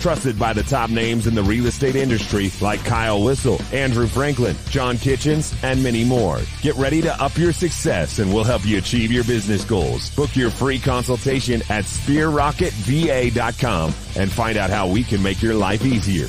Trusted 0.00 0.38
by 0.38 0.52
the 0.52 0.62
top 0.62 0.90
names 0.90 1.26
in 1.26 1.34
the 1.34 1.42
real 1.42 1.66
estate 1.66 1.96
industry 1.96 2.50
like 2.60 2.84
Kyle 2.84 3.24
Whissel, 3.24 3.58
Andrew 3.72 4.06
Franklin, 4.06 4.54
John 4.68 4.98
Kitchens, 4.98 5.54
and 5.62 5.82
many 5.82 6.04
more. 6.04 6.40
Get 6.60 6.74
ready 6.76 7.00
to 7.02 7.22
up 7.22 7.38
your 7.38 7.52
success 7.54 8.18
and 8.18 8.30
we'll 8.32 8.44
help 8.44 8.66
you 8.66 8.76
achieve 8.76 9.10
your 9.10 9.24
business 9.24 9.64
goals. 9.64 10.14
Book 10.14 10.36
your 10.36 10.50
free 10.50 10.78
consultation 10.78 11.62
at 11.70 11.84
sphererocketva.com 11.84 13.94
and 14.16 14.30
find 14.30 14.58
out 14.58 14.68
how 14.70 14.86
we 14.88 15.02
can 15.04 15.22
make 15.22 15.40
your 15.40 15.54
life 15.54 15.84
easier. 15.86 16.26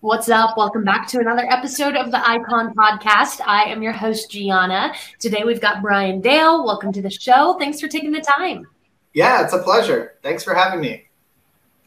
What's 0.00 0.28
up? 0.28 0.56
Welcome 0.58 0.84
back 0.84 1.08
to 1.08 1.18
another 1.18 1.46
episode 1.50 1.96
of 1.96 2.10
the 2.10 2.28
Icon 2.28 2.74
Podcast. 2.74 3.40
I 3.44 3.64
am 3.64 3.82
your 3.82 3.92
host, 3.94 4.30
Gianna. 4.30 4.92
Today 5.18 5.44
we've 5.44 5.62
got 5.62 5.80
Bryan 5.80 6.20
Dale. 6.20 6.62
Welcome 6.64 6.92
to 6.92 7.00
the 7.00 7.08
show. 7.10 7.56
Thanks 7.58 7.80
for 7.80 7.88
taking 7.88 8.12
the 8.12 8.20
time. 8.20 8.66
Yeah, 9.14 9.42
it's 9.42 9.54
a 9.54 9.62
pleasure. 9.62 10.12
Thanks 10.22 10.44
for 10.44 10.52
having 10.54 10.82
me. 10.82 11.06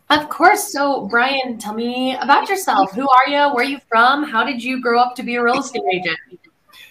Of 0.10 0.30
course. 0.30 0.72
So, 0.72 1.06
Bryan, 1.08 1.58
tell 1.58 1.74
me 1.74 2.16
about 2.16 2.48
yourself. 2.48 2.94
Who 2.94 3.08
are 3.10 3.28
you? 3.28 3.54
Where 3.54 3.66
are 3.66 3.70
you 3.70 3.80
from? 3.90 4.24
How 4.24 4.46
did 4.46 4.64
you 4.64 4.82
grow 4.82 5.00
up 5.00 5.16
to 5.16 5.24
be 5.24 5.36
a 5.36 5.44
real 5.44 5.60
estate 5.60 5.84
agent? 5.92 6.18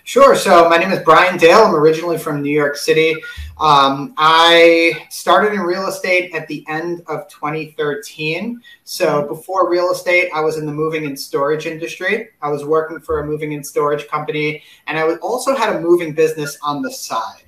Sure. 0.04 0.36
So, 0.36 0.68
my 0.68 0.76
name 0.76 0.92
is 0.92 1.00
Bryan 1.00 1.38
Dale. 1.38 1.64
I'm 1.64 1.74
originally 1.74 2.18
from 2.18 2.42
New 2.42 2.54
York 2.54 2.76
City. 2.76 3.16
Um, 3.58 4.12
I 4.18 5.06
started 5.08 5.54
in 5.54 5.60
real 5.60 5.86
estate 5.86 6.34
at 6.34 6.46
the 6.46 6.62
end 6.68 7.02
of 7.08 7.26
2013. 7.28 8.60
So, 8.84 9.26
before 9.26 9.70
real 9.70 9.90
estate, 9.90 10.30
I 10.34 10.40
was 10.42 10.58
in 10.58 10.66
the 10.66 10.72
moving 10.72 11.06
and 11.06 11.18
storage 11.18 11.66
industry. 11.66 12.28
I 12.42 12.50
was 12.50 12.66
working 12.66 13.00
for 13.00 13.20
a 13.20 13.26
moving 13.26 13.54
and 13.54 13.66
storage 13.66 14.06
company, 14.08 14.62
and 14.86 14.98
I 14.98 15.16
also 15.16 15.56
had 15.56 15.74
a 15.74 15.80
moving 15.80 16.12
business 16.12 16.58
on 16.62 16.82
the 16.82 16.92
side. 16.92 17.45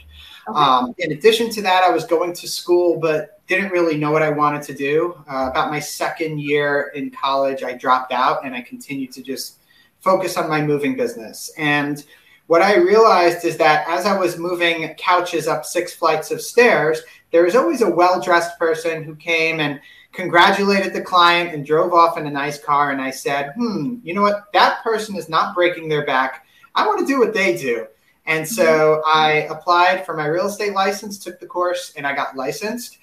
Okay. 0.48 0.58
Um, 0.58 0.94
in 0.98 1.12
addition 1.12 1.50
to 1.50 1.62
that, 1.62 1.84
I 1.84 1.90
was 1.90 2.04
going 2.04 2.32
to 2.32 2.48
school, 2.48 2.98
but 2.98 3.46
didn't 3.46 3.70
really 3.70 3.96
know 3.96 4.10
what 4.10 4.22
I 4.22 4.30
wanted 4.30 4.62
to 4.62 4.74
do. 4.74 5.14
Uh, 5.30 5.48
about 5.50 5.70
my 5.70 5.80
second 5.80 6.40
year 6.40 6.92
in 6.94 7.10
college, 7.10 7.62
I 7.62 7.74
dropped 7.74 8.12
out 8.12 8.44
and 8.44 8.54
I 8.54 8.62
continued 8.62 9.12
to 9.12 9.22
just 9.22 9.58
focus 10.00 10.36
on 10.36 10.48
my 10.48 10.62
moving 10.62 10.96
business. 10.96 11.50
And 11.58 12.04
what 12.46 12.62
I 12.62 12.76
realized 12.76 13.44
is 13.44 13.58
that 13.58 13.86
as 13.88 14.06
I 14.06 14.16
was 14.16 14.38
moving 14.38 14.94
couches 14.94 15.46
up 15.48 15.64
six 15.64 15.94
flights 15.94 16.30
of 16.30 16.40
stairs, 16.40 17.02
there 17.30 17.42
was 17.44 17.54
always 17.54 17.82
a 17.82 17.90
well 17.90 18.20
dressed 18.20 18.58
person 18.58 19.02
who 19.02 19.14
came 19.16 19.60
and 19.60 19.80
congratulated 20.12 20.94
the 20.94 21.02
client 21.02 21.54
and 21.54 21.66
drove 21.66 21.92
off 21.92 22.16
in 22.16 22.26
a 22.26 22.30
nice 22.30 22.58
car. 22.58 22.90
And 22.90 23.02
I 23.02 23.10
said, 23.10 23.52
hmm, 23.56 23.96
you 24.02 24.14
know 24.14 24.22
what? 24.22 24.50
That 24.54 24.82
person 24.82 25.14
is 25.16 25.28
not 25.28 25.54
breaking 25.54 25.88
their 25.88 26.06
back. 26.06 26.46
I 26.74 26.86
want 26.86 27.00
to 27.00 27.06
do 27.06 27.18
what 27.18 27.34
they 27.34 27.56
do. 27.56 27.86
And 28.28 28.46
so 28.46 28.64
mm-hmm. 28.64 29.18
I 29.18 29.30
applied 29.50 30.04
for 30.04 30.14
my 30.14 30.26
real 30.26 30.46
estate 30.46 30.74
license, 30.74 31.18
took 31.18 31.40
the 31.40 31.46
course, 31.46 31.94
and 31.96 32.06
I 32.06 32.14
got 32.14 32.36
licensed. 32.36 32.98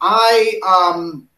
I 0.00 0.58
um, 0.66 1.28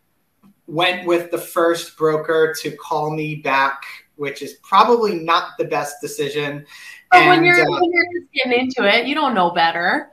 went 0.69 1.07
with 1.07 1.33
the 1.33 1.39
first 1.39 1.97
broker 1.97 2.55
to 2.63 2.77
call 2.77 3.11
me 3.11 3.35
back, 3.35 3.83
which 4.15 4.43
is 4.43 4.55
probably 4.63 5.17
not 5.17 5.59
the 5.59 5.65
best 5.65 5.97
decision. 6.01 6.65
But 7.11 7.23
and, 7.23 7.29
when 7.31 7.45
you're 7.45 7.61
uh, 7.61 7.81
when 7.81 7.93
you're 7.93 8.07
just 8.21 8.33
getting 8.33 8.61
into 8.61 8.85
it, 8.89 9.07
you 9.07 9.17
don't 9.17 9.35
know 9.35 9.51
better. 9.51 10.13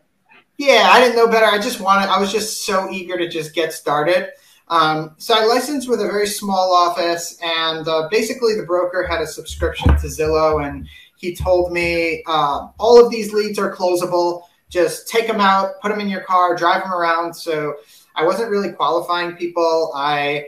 Yeah, 0.57 0.89
I 0.91 0.99
didn't 0.99 1.15
know 1.15 1.27
better. 1.27 1.45
I 1.45 1.59
just 1.59 1.79
wanted. 1.79 2.09
I 2.09 2.19
was 2.19 2.31
just 2.31 2.65
so 2.65 2.89
eager 2.89 3.15
to 3.15 3.29
just 3.29 3.53
get 3.53 3.73
started. 3.73 4.29
Um, 4.69 5.15
so 5.17 5.35
I 5.35 5.45
licensed 5.45 5.87
with 5.87 6.01
a 6.01 6.07
very 6.07 6.27
small 6.27 6.73
office, 6.73 7.37
and 7.43 7.87
uh, 7.87 8.07
basically 8.09 8.55
the 8.55 8.65
broker 8.65 9.05
had 9.07 9.21
a 9.21 9.27
subscription 9.27 9.87
to 9.89 10.07
Zillow, 10.07 10.67
and 10.67 10.87
he 11.19 11.35
told 11.35 11.73
me 11.73 12.23
uh, 12.27 12.69
all 12.77 13.03
of 13.03 13.11
these 13.11 13.33
leads 13.33 13.59
are 13.59 13.75
closable. 13.75 14.43
Just 14.69 15.09
take 15.09 15.27
them 15.27 15.41
out, 15.41 15.81
put 15.81 15.89
them 15.89 15.99
in 15.99 16.07
your 16.07 16.21
car, 16.21 16.55
drive 16.55 16.83
them 16.83 16.93
around. 16.93 17.33
So 17.33 17.75
I 18.15 18.23
wasn't 18.23 18.49
really 18.49 18.71
qualifying 18.71 19.35
people. 19.35 19.91
I 19.93 20.45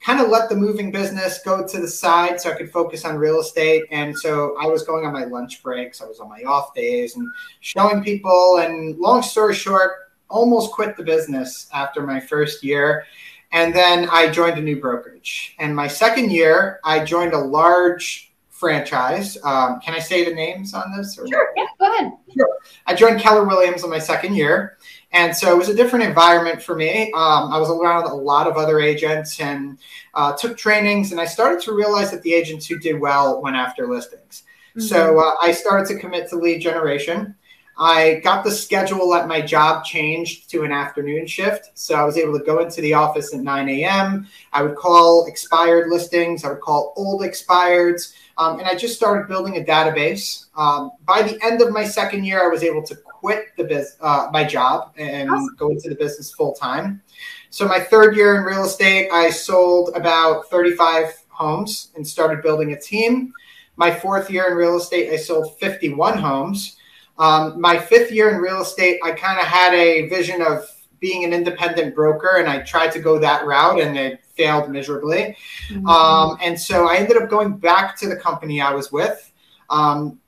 kind 0.00 0.20
of 0.20 0.28
let 0.28 0.48
the 0.48 0.56
moving 0.56 0.90
business 0.90 1.40
go 1.44 1.66
to 1.66 1.80
the 1.80 1.88
side 1.88 2.40
so 2.40 2.50
I 2.50 2.54
could 2.54 2.72
focus 2.72 3.04
on 3.04 3.16
real 3.16 3.40
estate. 3.40 3.82
And 3.90 4.16
so 4.16 4.56
I 4.58 4.66
was 4.66 4.84
going 4.84 5.04
on 5.04 5.12
my 5.12 5.24
lunch 5.24 5.62
breaks, 5.62 6.00
I 6.00 6.06
was 6.06 6.18
on 6.18 6.30
my 6.30 6.42
off 6.44 6.72
days 6.74 7.16
and 7.16 7.28
showing 7.60 8.02
people. 8.02 8.60
And 8.60 8.96
long 8.98 9.20
story 9.20 9.54
short, 9.54 10.12
almost 10.30 10.72
quit 10.72 10.96
the 10.96 11.02
business 11.02 11.68
after 11.74 12.06
my 12.06 12.20
first 12.20 12.64
year. 12.64 13.04
And 13.52 13.74
then 13.74 14.08
I 14.10 14.30
joined 14.30 14.56
a 14.56 14.62
new 14.62 14.80
brokerage. 14.80 15.54
And 15.58 15.76
my 15.76 15.88
second 15.88 16.32
year, 16.32 16.80
I 16.84 17.04
joined 17.04 17.34
a 17.34 17.38
large 17.38 18.32
franchise. 18.56 19.36
Um, 19.44 19.80
can 19.80 19.92
I 19.92 19.98
say 19.98 20.24
the 20.24 20.34
names 20.34 20.72
on 20.72 20.96
this? 20.96 21.18
Or? 21.18 21.28
Sure, 21.28 21.52
yeah, 21.56 21.66
go 21.78 21.92
ahead. 21.92 22.12
Sure. 22.34 22.58
I 22.86 22.94
joined 22.94 23.20
Keller 23.20 23.44
Williams 23.44 23.84
in 23.84 23.90
my 23.90 23.98
second 23.98 24.34
year. 24.34 24.78
And 25.12 25.36
so 25.36 25.52
it 25.52 25.58
was 25.58 25.68
a 25.68 25.74
different 25.74 26.06
environment 26.06 26.62
for 26.62 26.74
me. 26.74 27.12
Um, 27.12 27.52
I 27.52 27.58
was 27.58 27.70
around 27.70 28.04
a 28.04 28.14
lot 28.14 28.46
of 28.46 28.56
other 28.56 28.80
agents 28.80 29.40
and 29.40 29.78
uh, 30.14 30.34
took 30.36 30.56
trainings, 30.56 31.12
and 31.12 31.20
I 31.20 31.26
started 31.26 31.60
to 31.62 31.72
realize 31.72 32.10
that 32.10 32.22
the 32.22 32.34
agents 32.34 32.66
who 32.66 32.78
did 32.78 32.98
well 32.98 33.42
went 33.42 33.56
after 33.56 33.86
listings. 33.86 34.42
Mm-hmm. 34.70 34.80
So 34.80 35.18
uh, 35.18 35.34
I 35.42 35.52
started 35.52 35.86
to 35.88 35.98
commit 35.98 36.28
to 36.30 36.36
lead 36.36 36.60
generation. 36.60 37.34
I 37.78 38.20
got 38.24 38.42
the 38.42 38.50
schedule 38.50 39.14
at 39.14 39.28
my 39.28 39.42
job 39.42 39.84
changed 39.84 40.50
to 40.50 40.62
an 40.64 40.72
afternoon 40.72 41.26
shift. 41.26 41.70
So 41.74 41.94
I 41.94 42.04
was 42.04 42.16
able 42.16 42.38
to 42.38 42.44
go 42.44 42.60
into 42.60 42.80
the 42.80 42.94
office 42.94 43.34
at 43.34 43.40
9 43.40 43.68
a.m. 43.68 44.26
I 44.52 44.62
would 44.62 44.76
call 44.76 45.26
expired 45.26 45.90
listings, 45.90 46.42
I 46.42 46.48
would 46.48 46.60
call 46.60 46.94
old 46.96 47.20
expireds, 47.20 48.14
um, 48.38 48.58
and 48.58 48.68
I 48.68 48.74
just 48.74 48.96
started 48.96 49.28
building 49.28 49.56
a 49.56 49.60
database. 49.60 50.46
Um, 50.56 50.92
by 51.06 51.22
the 51.22 51.42
end 51.44 51.62
of 51.62 51.72
my 51.72 51.84
second 51.84 52.24
year, 52.24 52.44
I 52.44 52.48
was 52.48 52.62
able 52.62 52.82
to 52.84 52.94
quit 52.94 53.56
the 53.56 53.64
biz, 53.64 53.96
uh, 54.00 54.28
my 54.32 54.44
job 54.44 54.92
and 54.96 55.30
awesome. 55.30 55.56
go 55.58 55.70
into 55.70 55.88
the 55.88 55.94
business 55.94 56.32
full 56.32 56.52
time. 56.52 57.02
So 57.50 57.66
my 57.66 57.80
third 57.80 58.16
year 58.16 58.36
in 58.36 58.44
real 58.44 58.64
estate, 58.64 59.08
I 59.10 59.30
sold 59.30 59.90
about 59.94 60.50
35 60.50 61.24
homes 61.28 61.90
and 61.96 62.06
started 62.06 62.42
building 62.42 62.72
a 62.72 62.80
team. 62.80 63.32
My 63.76 63.90
fourth 63.90 64.30
year 64.30 64.48
in 64.48 64.56
real 64.56 64.76
estate, 64.76 65.12
I 65.12 65.16
sold 65.16 65.58
51 65.58 66.18
homes. 66.18 66.76
Um, 67.18 67.58
my 67.60 67.78
fifth 67.78 68.12
year 68.12 68.30
in 68.34 68.40
real 68.40 68.60
estate, 68.60 69.00
I 69.02 69.12
kind 69.12 69.38
of 69.38 69.46
had 69.46 69.72
a 69.72 70.08
vision 70.08 70.42
of 70.42 70.66
being 71.00 71.24
an 71.24 71.32
independent 71.32 71.94
broker, 71.94 72.36
and 72.38 72.48
I 72.48 72.60
tried 72.60 72.92
to 72.92 73.00
go 73.00 73.18
that 73.18 73.46
route, 73.46 73.80
and 73.80 73.96
it 73.96 74.20
failed 74.36 74.70
miserably. 74.70 75.36
Mm-hmm. 75.68 75.86
Um, 75.86 76.38
and 76.42 76.58
so 76.58 76.88
I 76.88 76.96
ended 76.96 77.16
up 77.16 77.28
going 77.28 77.56
back 77.56 77.96
to 77.98 78.08
the 78.08 78.16
company 78.16 78.60
I 78.60 78.72
was 78.72 78.92
with. 78.92 79.32
Um, 79.70 80.20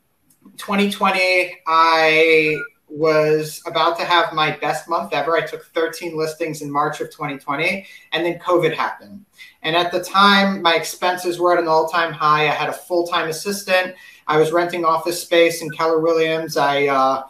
2020, 0.56 1.58
I 1.66 2.56
was 2.88 3.62
about 3.66 3.98
to 3.98 4.04
have 4.04 4.32
my 4.32 4.50
best 4.50 4.88
month 4.88 5.12
ever. 5.12 5.36
I 5.36 5.42
took 5.42 5.66
13 5.66 6.16
listings 6.16 6.62
in 6.62 6.70
March 6.70 7.00
of 7.00 7.10
2020, 7.10 7.86
and 8.12 8.24
then 8.24 8.38
COVID 8.38 8.74
happened. 8.74 9.24
And 9.62 9.76
at 9.76 9.92
the 9.92 10.02
time, 10.02 10.62
my 10.62 10.75
expenses 10.75 11.38
were 11.38 11.52
at 11.52 11.62
an 11.62 11.69
all 11.69 11.88
time 11.88 12.12
high. 12.12 12.44
I 12.44 12.52
had 12.52 12.70
a 12.70 12.72
full 12.72 13.06
time 13.06 13.28
assistant 13.28 13.94
I 14.28 14.37
was 14.37 14.52
renting 14.52 14.84
office 14.84 15.22
space 15.22 15.62
in 15.62 15.70
Keller 15.70 16.00
Williams. 16.00 16.58
I 16.58 16.87
uh, 16.87 17.22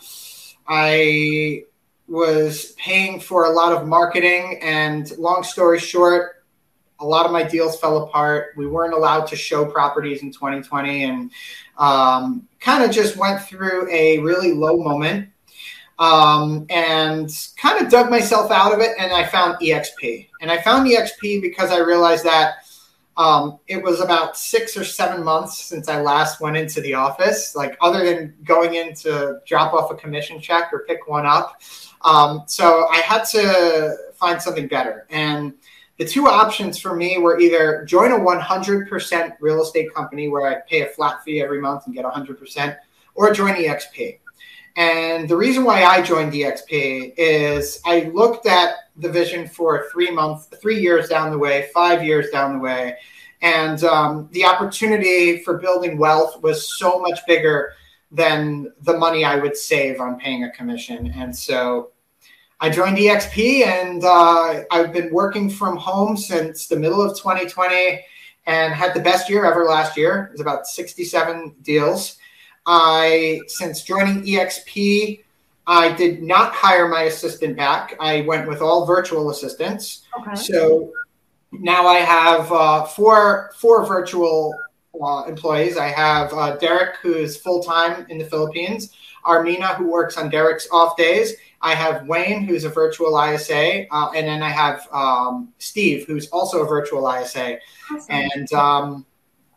I 0.66 1.62
was 2.08 2.72
paying 2.72 3.20
for 3.20 3.44
a 3.44 3.50
lot 3.50 3.72
of 3.72 3.86
marketing, 3.86 4.58
and 4.60 5.16
long 5.16 5.44
story 5.44 5.78
short, 5.78 6.38
a 7.00 7.06
lot 7.06 7.26
of 7.26 7.32
my 7.32 7.42
deals 7.42 7.78
fell 7.78 8.04
apart. 8.04 8.54
We 8.56 8.66
weren't 8.66 8.94
allowed 8.94 9.26
to 9.28 9.36
show 9.36 9.64
properties 9.64 10.22
in 10.22 10.32
2020, 10.32 11.04
and 11.04 11.30
um, 11.76 12.48
kind 12.60 12.84
of 12.84 12.90
just 12.90 13.16
went 13.16 13.42
through 13.42 13.90
a 13.90 14.18
really 14.18 14.52
low 14.52 14.78
moment. 14.78 15.28
Um, 16.00 16.64
and 16.70 17.28
kind 17.56 17.84
of 17.84 17.90
dug 17.90 18.08
myself 18.08 18.52
out 18.52 18.72
of 18.72 18.78
it, 18.78 18.90
and 19.00 19.12
I 19.12 19.26
found 19.26 19.56
EXP. 19.60 20.28
And 20.40 20.48
I 20.48 20.62
found 20.62 20.88
EXP 20.88 21.42
because 21.42 21.72
I 21.72 21.78
realized 21.78 22.24
that 22.24 22.58
um, 23.18 23.58
it 23.66 23.82
was 23.82 24.00
about 24.00 24.36
six 24.36 24.76
or 24.76 24.84
seven 24.84 25.24
months 25.24 25.60
since 25.60 25.88
I 25.88 26.00
last 26.00 26.40
went 26.40 26.56
into 26.56 26.80
the 26.80 26.94
office, 26.94 27.56
like 27.56 27.76
other 27.80 28.04
than 28.04 28.36
going 28.44 28.74
in 28.74 28.94
to 28.94 29.40
drop 29.44 29.74
off 29.74 29.90
a 29.90 29.96
commission 29.96 30.40
check 30.40 30.72
or 30.72 30.84
pick 30.86 31.08
one 31.08 31.26
up. 31.26 31.60
Um, 32.02 32.44
so 32.46 32.86
I 32.86 32.98
had 32.98 33.24
to 33.24 33.96
find 34.14 34.40
something 34.40 34.68
better. 34.68 35.04
And 35.10 35.54
the 35.98 36.04
two 36.04 36.28
options 36.28 36.78
for 36.78 36.94
me 36.94 37.18
were 37.18 37.38
either 37.38 37.84
join 37.84 38.12
a 38.12 38.18
100% 38.18 39.36
real 39.40 39.62
estate 39.62 39.92
company 39.94 40.28
where 40.28 40.46
I 40.46 40.60
pay 40.68 40.82
a 40.82 40.86
flat 40.86 41.22
fee 41.24 41.42
every 41.42 41.60
month 41.60 41.86
and 41.86 41.94
get 41.94 42.04
100%, 42.04 42.76
or 43.14 43.32
join 43.32 43.54
EXP. 43.54 44.20
And 44.76 45.28
the 45.28 45.36
reason 45.36 45.64
why 45.64 45.82
I 45.82 46.00
joined 46.00 46.32
EXP 46.32 47.14
is 47.16 47.80
I 47.84 48.10
looked 48.14 48.46
at 48.46 48.76
the 48.96 49.10
vision 49.10 49.48
for 49.48 49.88
three 49.92 50.10
months, 50.10 50.46
three 50.62 50.80
years 50.80 51.08
down 51.08 51.32
the 51.32 51.38
way, 51.38 51.68
five 51.74 52.04
years 52.04 52.30
down 52.30 52.52
the 52.52 52.60
way, 52.60 52.96
and 53.42 53.82
um, 53.84 54.28
the 54.32 54.44
opportunity 54.44 55.38
for 55.42 55.58
building 55.58 55.98
wealth 55.98 56.40
was 56.42 56.78
so 56.78 57.00
much 57.00 57.20
bigger 57.26 57.72
than 58.10 58.72
the 58.82 58.96
money 58.96 59.24
I 59.24 59.36
would 59.36 59.56
save 59.56 60.00
on 60.00 60.18
paying 60.18 60.44
a 60.44 60.50
commission. 60.50 61.12
And 61.14 61.36
so 61.36 61.90
I 62.60 62.70
joined 62.70 62.99
EXP 62.99 63.64
and 63.66 64.02
uh, 64.02 64.64
I've 64.70 64.93
been 64.93 65.12
working 65.12 65.49
from 65.49 65.76
home 65.76 66.16
since 66.16 66.66
the 66.66 66.76
middle 66.76 67.00
of 67.00 67.16
2020 67.16 68.05
and 68.46 68.75
had 68.75 68.94
the 68.94 69.00
best 69.00 69.31
year 69.31 69.44
ever 69.44 69.64
last 69.64 69.96
year. 69.96 70.25
It 70.25 70.32
was 70.32 70.40
about 70.40 70.66
67 70.66 71.55
deals. 71.62 72.16
I, 72.66 73.40
since 73.46 73.82
joining 73.82 74.25
EXP, 74.25 75.22
I 75.69 75.93
did 75.93 76.22
not 76.22 76.52
hire 76.52 76.88
my 76.88 77.02
assistant 77.02 77.56
back. 77.56 77.94
I 78.00 78.22
went 78.22 78.49
with 78.49 78.61
all 78.61 78.87
virtual 78.87 79.31
assistants. 79.31 80.06
Okay. 80.19 80.34
So 80.34 80.93
now 81.52 81.87
I 81.87 81.99
have 81.99 82.50
uh, 82.50 82.84
four 82.84 83.52
four 83.56 83.87
virtual 83.87 84.54
uh, 85.00 85.25
employees. 85.28 85.76
I 85.76 85.88
have 85.88 86.32
uh, 86.32 86.56
Derek, 86.56 86.96
who 86.96 87.14
is 87.14 87.37
full 87.37 87.62
time 87.62 88.06
in 88.08 88.19
the 88.19 88.25
Philippines. 88.25 88.96
Armina, 89.26 89.76
who 89.76 89.90
works 89.90 90.16
on 90.16 90.31
Derek's 90.31 90.69
off 90.72 90.96
days. 90.96 91.34
I 91.60 91.75
have 91.75 92.06
Wayne, 92.06 92.43
who's 92.43 92.64
a 92.64 92.69
virtual 92.69 93.20
ISA, 93.20 93.87
uh, 93.90 94.10
and 94.14 94.26
then 94.26 94.43
I 94.43 94.50
have 94.50 94.87
um, 94.93 95.52
Steve, 95.58 96.06
who's 96.06 96.28
also 96.28 96.62
a 96.62 96.66
virtual 96.66 97.10
ISA. 97.10 97.58
Awesome. 97.90 98.06
And 98.08 98.52
um, 98.52 99.06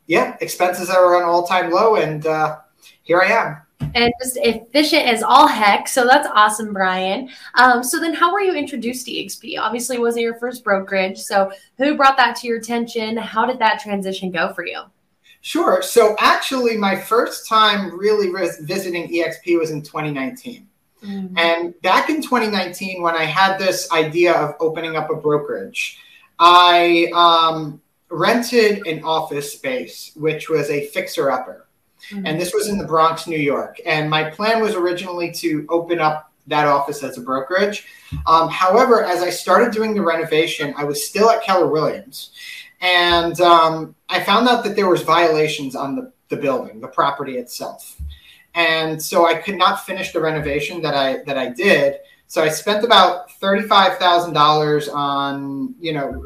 yeah, 0.08 0.36
expenses 0.42 0.90
are 0.90 1.16
on 1.16 1.24
all 1.24 1.46
time 1.46 1.72
low, 1.72 1.96
and 1.96 2.26
uh, 2.26 2.58
here 3.04 3.22
I 3.22 3.28
am 3.28 3.58
and 3.96 4.14
just 4.22 4.38
efficient 4.42 5.08
as 5.08 5.24
all 5.24 5.48
heck. 5.48 5.88
So 5.88 6.06
that's 6.06 6.28
awesome, 6.34 6.74
Bryan. 6.74 7.30
Um, 7.56 7.84
so 7.84 8.00
then, 8.00 8.14
how 8.14 8.32
were 8.32 8.42
you 8.42 8.54
introduced 8.54 9.06
to 9.06 9.12
EXP? 9.12 9.60
Obviously, 9.60 9.98
it 9.98 10.00
wasn't 10.00 10.24
your 10.24 10.36
first 10.36 10.64
brokerage. 10.64 11.20
So 11.20 11.52
who 11.78 11.96
brought 11.96 12.18
that 12.18 12.36
to 12.38 12.48
your 12.48 12.58
attention? 12.58 13.18
How 13.18 13.46
did 13.46 13.60
that 13.60 13.80
transition 13.80 14.32
go 14.32 14.54
for 14.54 14.66
you? 14.66 14.82
Sure. 15.42 15.82
So 15.82 16.16
actually, 16.20 16.78
my 16.78 16.96
first 16.96 17.48
time 17.48 17.98
really 17.98 18.32
visiting 18.62 19.08
EXP 19.10 19.60
was 19.60 19.72
in 19.72 19.82
2019. 19.82 20.68
Mm-hmm. 21.04 21.38
And 21.38 21.82
back 21.82 22.10
in 22.10 22.22
2019, 22.22 23.02
when 23.02 23.16
I 23.16 23.26
had 23.26 23.58
this 23.58 23.92
idea 23.92 24.34
of 24.34 24.56
opening 24.60 24.96
up 24.96 25.10
a 25.10 25.16
brokerage, 25.16 26.00
I 26.40 27.12
um, 27.14 27.82
rented 28.10 28.86
an 28.86 29.04
office 29.04 29.54
space, 29.54 30.12
which 30.16 30.50
was 30.50 30.70
a 30.70 30.88
fixer 30.88 31.32
upper. 31.32 31.68
Mm-hmm. 32.12 32.26
And 32.26 32.40
this 32.40 32.54
was 32.54 32.68
in 32.68 32.78
the 32.78 32.86
Bronx, 32.86 33.28
New 33.28 33.40
York. 33.40 33.80
And 33.86 34.10
my 34.10 34.30
plan 34.30 34.62
was 34.62 34.76
originally 34.76 35.32
to 35.34 35.66
open 35.70 36.00
up 36.00 36.32
that 36.48 36.68
office 36.68 37.04
as 37.04 37.18
a 37.18 37.22
brokerage. 37.22 37.88
Um, 38.26 38.50
however, 38.50 39.04
as 39.04 39.22
I 39.22 39.30
started 39.30 39.72
doing 39.72 39.94
the 39.94 40.02
renovation, 40.02 40.74
I 40.78 40.84
was 40.84 41.08
still 41.08 41.30
at 41.30 41.44
Keller 41.44 41.68
Williams. 41.68 42.32
And 42.82 43.40
um, 43.42 43.96
I 44.10 44.22
found 44.24 44.48
out 44.48 44.64
that 44.64 44.76
there 44.76 44.90
was 44.90 45.04
violations 45.04 45.76
on 45.76 45.96
the, 45.96 46.12
the 46.30 46.38
building, 46.38 46.82
the 46.82 46.88
property 46.88 47.38
itself. 47.38 48.01
And 48.54 49.02
so 49.02 49.26
I 49.26 49.36
could 49.36 49.58
not 49.58 49.86
finish 49.86 50.12
the 50.12 50.20
renovation 50.20 50.82
that 50.82 50.94
I 50.94 51.24
that 51.24 51.38
I 51.38 51.50
did. 51.50 52.00
So 52.28 52.44
I 52.44 52.50
spent 52.50 52.84
about 52.84 53.32
thirty-five 53.34 53.98
thousand 53.98 54.34
dollars 54.34 54.90
on, 54.90 55.76
you 55.80 55.94
know, 55.94 56.26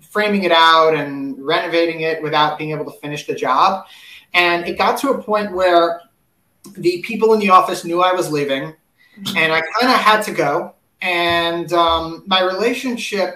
framing 0.00 0.44
it 0.44 0.52
out 0.52 0.94
and 0.94 1.36
renovating 1.44 2.02
it 2.02 2.22
without 2.22 2.58
being 2.58 2.70
able 2.70 2.84
to 2.84 2.98
finish 3.00 3.26
the 3.26 3.34
job. 3.34 3.86
And 4.34 4.66
it 4.66 4.78
got 4.78 4.98
to 5.00 5.10
a 5.10 5.22
point 5.22 5.52
where 5.52 6.00
the 6.76 7.02
people 7.02 7.34
in 7.34 7.40
the 7.40 7.50
office 7.50 7.84
knew 7.84 8.00
I 8.02 8.12
was 8.12 8.30
leaving, 8.30 8.74
and 9.36 9.52
I 9.52 9.60
kind 9.60 9.92
of 9.92 10.00
had 10.00 10.22
to 10.22 10.32
go. 10.32 10.74
And 11.00 11.72
um, 11.72 12.22
my 12.26 12.42
relationship 12.42 13.34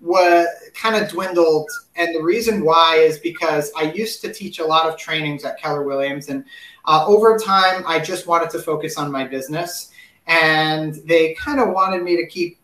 was 0.00 0.46
kind 0.74 0.96
of 0.96 1.10
dwindled. 1.10 1.68
And 1.96 2.14
the 2.14 2.22
reason 2.22 2.64
why 2.64 2.96
is 2.96 3.18
because 3.18 3.70
I 3.76 3.92
used 3.92 4.22
to 4.22 4.32
teach 4.32 4.60
a 4.60 4.64
lot 4.64 4.86
of 4.86 4.96
trainings 4.96 5.44
at 5.44 5.60
Keller 5.60 5.82
Williams. 5.82 6.28
And 6.28 6.44
uh, 6.84 7.04
over 7.06 7.38
time, 7.38 7.84
I 7.86 7.98
just 7.98 8.26
wanted 8.26 8.50
to 8.50 8.58
focus 8.60 8.96
on 8.96 9.10
my 9.10 9.26
business. 9.26 9.90
And 10.26 10.94
they 11.06 11.34
kind 11.34 11.60
of 11.60 11.70
wanted 11.70 12.02
me 12.02 12.16
to 12.16 12.26
keep 12.26 12.60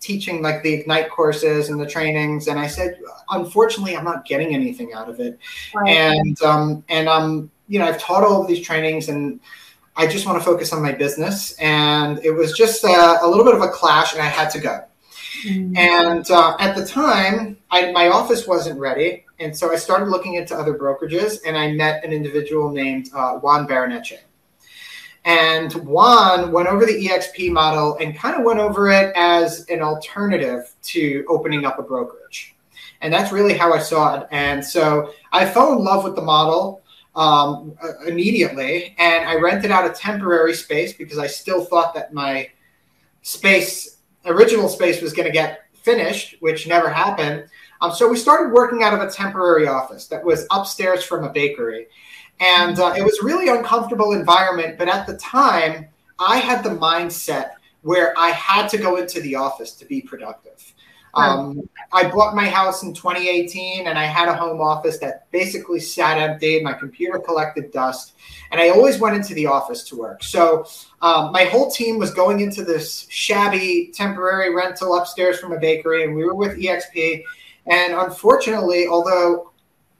teaching 0.00 0.42
like 0.42 0.62
the 0.62 0.72
ignite 0.72 1.10
courses 1.10 1.70
and 1.70 1.80
the 1.80 1.86
trainings 1.86 2.46
and 2.46 2.58
i 2.58 2.66
said 2.66 3.00
unfortunately 3.30 3.96
i'm 3.96 4.04
not 4.04 4.24
getting 4.24 4.54
anything 4.54 4.92
out 4.92 5.08
of 5.08 5.18
it 5.18 5.38
right. 5.74 5.88
and 5.88 6.40
um 6.42 6.84
and 6.88 7.08
um 7.08 7.50
you 7.66 7.78
know 7.78 7.84
i've 7.84 7.98
taught 7.98 8.22
all 8.22 8.40
of 8.40 8.46
these 8.46 8.64
trainings 8.64 9.08
and 9.08 9.40
i 9.96 10.06
just 10.06 10.24
want 10.24 10.38
to 10.38 10.44
focus 10.44 10.72
on 10.72 10.80
my 10.80 10.92
business 10.92 11.52
and 11.58 12.24
it 12.24 12.30
was 12.30 12.56
just 12.56 12.84
a, 12.84 13.18
a 13.22 13.26
little 13.26 13.44
bit 13.44 13.54
of 13.54 13.60
a 13.60 13.68
clash 13.68 14.12
and 14.12 14.22
i 14.22 14.26
had 14.26 14.48
to 14.48 14.60
go 14.60 14.84
mm-hmm. 15.44 15.76
and 15.76 16.30
uh, 16.30 16.56
at 16.60 16.76
the 16.76 16.86
time 16.86 17.56
I, 17.70 17.90
my 17.90 18.08
office 18.08 18.46
wasn't 18.46 18.78
ready 18.78 19.24
and 19.40 19.56
so 19.56 19.72
i 19.72 19.76
started 19.76 20.06
looking 20.06 20.34
into 20.34 20.54
other 20.54 20.74
brokerages 20.76 21.38
and 21.46 21.56
i 21.56 21.72
met 21.72 22.04
an 22.04 22.12
individual 22.12 22.70
named 22.70 23.10
uh, 23.14 23.34
juan 23.34 23.66
Barreneche 23.66 24.18
and 25.28 25.72
Juan 25.86 26.52
went 26.52 26.68
over 26.68 26.86
the 26.86 27.06
EXP 27.06 27.52
model 27.52 27.98
and 28.00 28.16
kind 28.16 28.36
of 28.36 28.44
went 28.44 28.60
over 28.60 28.88
it 28.88 29.12
as 29.14 29.66
an 29.68 29.82
alternative 29.82 30.74
to 30.84 31.24
opening 31.28 31.66
up 31.66 31.78
a 31.78 31.82
brokerage. 31.82 32.56
And 33.02 33.12
that's 33.12 33.30
really 33.30 33.52
how 33.52 33.74
I 33.74 33.78
saw 33.78 34.20
it. 34.20 34.28
And 34.30 34.64
so 34.64 35.12
I 35.30 35.44
fell 35.44 35.74
in 35.74 35.84
love 35.84 36.02
with 36.04 36.16
the 36.16 36.22
model 36.22 36.82
um, 37.14 37.76
immediately. 38.06 38.94
And 38.98 39.28
I 39.28 39.34
rented 39.34 39.70
out 39.70 39.88
a 39.88 39.92
temporary 39.92 40.54
space 40.54 40.94
because 40.94 41.18
I 41.18 41.26
still 41.26 41.62
thought 41.64 41.94
that 41.94 42.14
my 42.14 42.48
space, 43.22 43.98
original 44.24 44.68
space, 44.68 45.02
was 45.02 45.12
going 45.12 45.26
to 45.26 45.32
get 45.32 45.64
finished, 45.74 46.36
which 46.40 46.66
never 46.66 46.88
happened. 46.88 47.48
Um, 47.80 47.92
so 47.92 48.08
we 48.08 48.16
started 48.16 48.52
working 48.52 48.82
out 48.82 48.94
of 48.94 49.00
a 49.00 49.10
temporary 49.10 49.66
office 49.66 50.06
that 50.08 50.24
was 50.24 50.46
upstairs 50.50 51.04
from 51.04 51.24
a 51.24 51.30
bakery. 51.30 51.86
And 52.40 52.78
uh, 52.78 52.94
it 52.96 53.02
was 53.02 53.18
a 53.22 53.24
really 53.24 53.48
uncomfortable 53.48 54.12
environment. 54.12 54.78
But 54.78 54.88
at 54.88 55.06
the 55.06 55.16
time, 55.16 55.86
I 56.18 56.38
had 56.38 56.62
the 56.62 56.70
mindset 56.70 57.52
where 57.82 58.16
I 58.18 58.30
had 58.30 58.68
to 58.68 58.78
go 58.78 58.96
into 58.96 59.20
the 59.20 59.34
office 59.36 59.72
to 59.76 59.84
be 59.84 60.00
productive. 60.00 60.74
Um, 61.14 61.68
I 61.92 62.08
bought 62.08 62.34
my 62.34 62.46
house 62.48 62.82
in 62.82 62.94
2018 62.94 63.86
and 63.86 63.98
I 63.98 64.04
had 64.04 64.28
a 64.28 64.34
home 64.34 64.60
office 64.60 64.98
that 64.98 65.30
basically 65.30 65.80
sat 65.80 66.18
empty. 66.18 66.62
My 66.62 66.74
computer 66.74 67.18
collected 67.18 67.72
dust, 67.72 68.14
and 68.52 68.60
I 68.60 68.68
always 68.68 68.98
went 68.98 69.16
into 69.16 69.34
the 69.34 69.46
office 69.46 69.82
to 69.84 69.96
work. 69.96 70.22
So 70.22 70.66
um, 71.02 71.32
my 71.32 71.44
whole 71.44 71.70
team 71.70 71.98
was 71.98 72.12
going 72.12 72.40
into 72.40 72.64
this 72.64 73.06
shabby 73.08 73.90
temporary 73.94 74.54
rental 74.54 74.96
upstairs 74.96 75.38
from 75.38 75.52
a 75.52 75.58
bakery, 75.58 76.04
and 76.04 76.14
we 76.14 76.24
were 76.24 76.34
with 76.34 76.58
EXP. 76.58 77.24
And 77.68 77.94
unfortunately, 77.94 78.86
although 78.86 79.52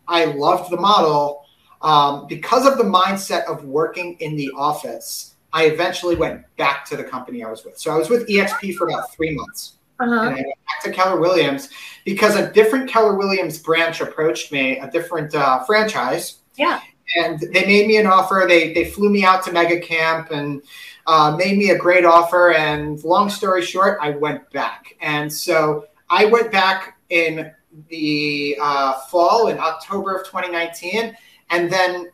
I 0.07 0.27
loved 0.27 0.71
the 0.71 0.77
model, 0.77 1.45
um, 1.83 2.27
because 2.27 2.67
of 2.67 2.79
the 2.79 2.85
mindset 2.85 3.45
of 3.45 3.65
working 3.65 4.17
in 4.21 4.37
the 4.37 4.51
office, 4.57 5.35
I 5.53 5.65
eventually 5.65 6.17
went 6.17 6.45
back 6.57 6.85
to 6.87 6.97
the 6.97 7.05
company 7.05 7.43
I 7.43 7.51
was 7.51 7.65
with. 7.65 7.79
So 7.79 7.93
I 7.93 7.97
was 7.97 8.11
with 8.11 8.29
EXP 8.29 8.75
for 8.75 8.89
about 8.89 9.13
three 9.15 9.35
months. 9.35 9.75
Uh-huh. 10.01 10.13
And 10.13 10.31
I 10.31 10.35
went 10.35 10.47
back 10.47 10.83
to 10.85 10.93
Keller 10.93 11.21
Williams 11.21 11.71
because 12.05 12.37
a 12.37 12.53
different 12.53 12.89
Keller 12.89 13.17
Williams 13.17 13.59
branch 13.59 14.01
approached 14.01 14.53
me, 14.53 14.79
a 14.79 14.91
different 14.91 15.35
uh, 15.35 15.65
franchise. 15.65 16.39
Yeah. 16.57 16.81
And 17.17 17.41
they 17.41 17.65
made 17.65 17.87
me 17.87 17.97
an 17.97 18.07
offer. 18.07 18.45
They, 18.47 18.73
they 18.75 18.85
flew 18.85 19.11
me 19.11 19.25
out 19.25 19.43
to 19.45 19.53
Mega 19.53 19.81
Camp 19.81 20.31
and 20.31 20.63
uh, 21.07 21.35
made 21.37 21.57
me 21.57 21.71
a 21.71 21.79
great 21.79 22.05
offer. 22.05 22.53
And 22.53 23.03
long 23.03 23.31
story 23.31 23.63
short, 23.63 23.99
I 24.01 24.11
went 24.11 24.49
back. 24.53 24.95
And 25.01 25.33
so 25.33 25.87
I 26.11 26.27
went 26.27 26.53
back 26.53 26.99
in 27.09 27.51
the 27.89 28.57
uh, 28.61 29.01
fall 29.11 29.49
in 29.49 29.59
October 29.59 30.17
of 30.17 30.27
2019 30.27 31.17
and 31.51 31.71
then 31.71 32.11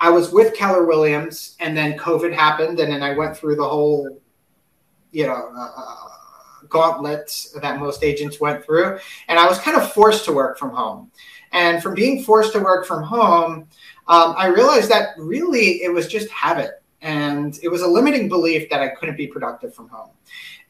I 0.00 0.10
was 0.10 0.32
with 0.32 0.54
Keller 0.54 0.84
Williams, 0.84 1.56
and 1.60 1.76
then 1.76 1.98
COVID 1.98 2.32
happened, 2.32 2.80
and 2.80 2.92
then 2.92 3.02
I 3.02 3.16
went 3.16 3.36
through 3.36 3.56
the 3.56 3.68
whole, 3.68 4.20
you 5.12 5.26
know, 5.26 5.50
uh, 5.54 5.70
uh, 5.76 5.96
gauntlet 6.68 7.48
that 7.60 7.78
most 7.78 8.02
agents 8.02 8.40
went 8.40 8.64
through, 8.64 8.98
and 9.28 9.38
I 9.38 9.46
was 9.46 9.58
kind 9.58 9.76
of 9.76 9.92
forced 9.92 10.24
to 10.26 10.32
work 10.32 10.58
from 10.58 10.70
home. 10.70 11.10
And 11.52 11.82
from 11.82 11.94
being 11.94 12.22
forced 12.22 12.52
to 12.54 12.60
work 12.60 12.86
from 12.86 13.04
home, 13.04 13.68
um, 14.08 14.34
I 14.36 14.46
realized 14.46 14.90
that 14.90 15.10
really 15.16 15.82
it 15.82 15.92
was 15.92 16.08
just 16.08 16.28
habit, 16.30 16.82
and 17.00 17.58
it 17.62 17.68
was 17.68 17.82
a 17.82 17.86
limiting 17.86 18.28
belief 18.28 18.68
that 18.70 18.80
I 18.80 18.88
couldn't 18.88 19.16
be 19.16 19.26
productive 19.26 19.74
from 19.74 19.88
home. 19.88 20.10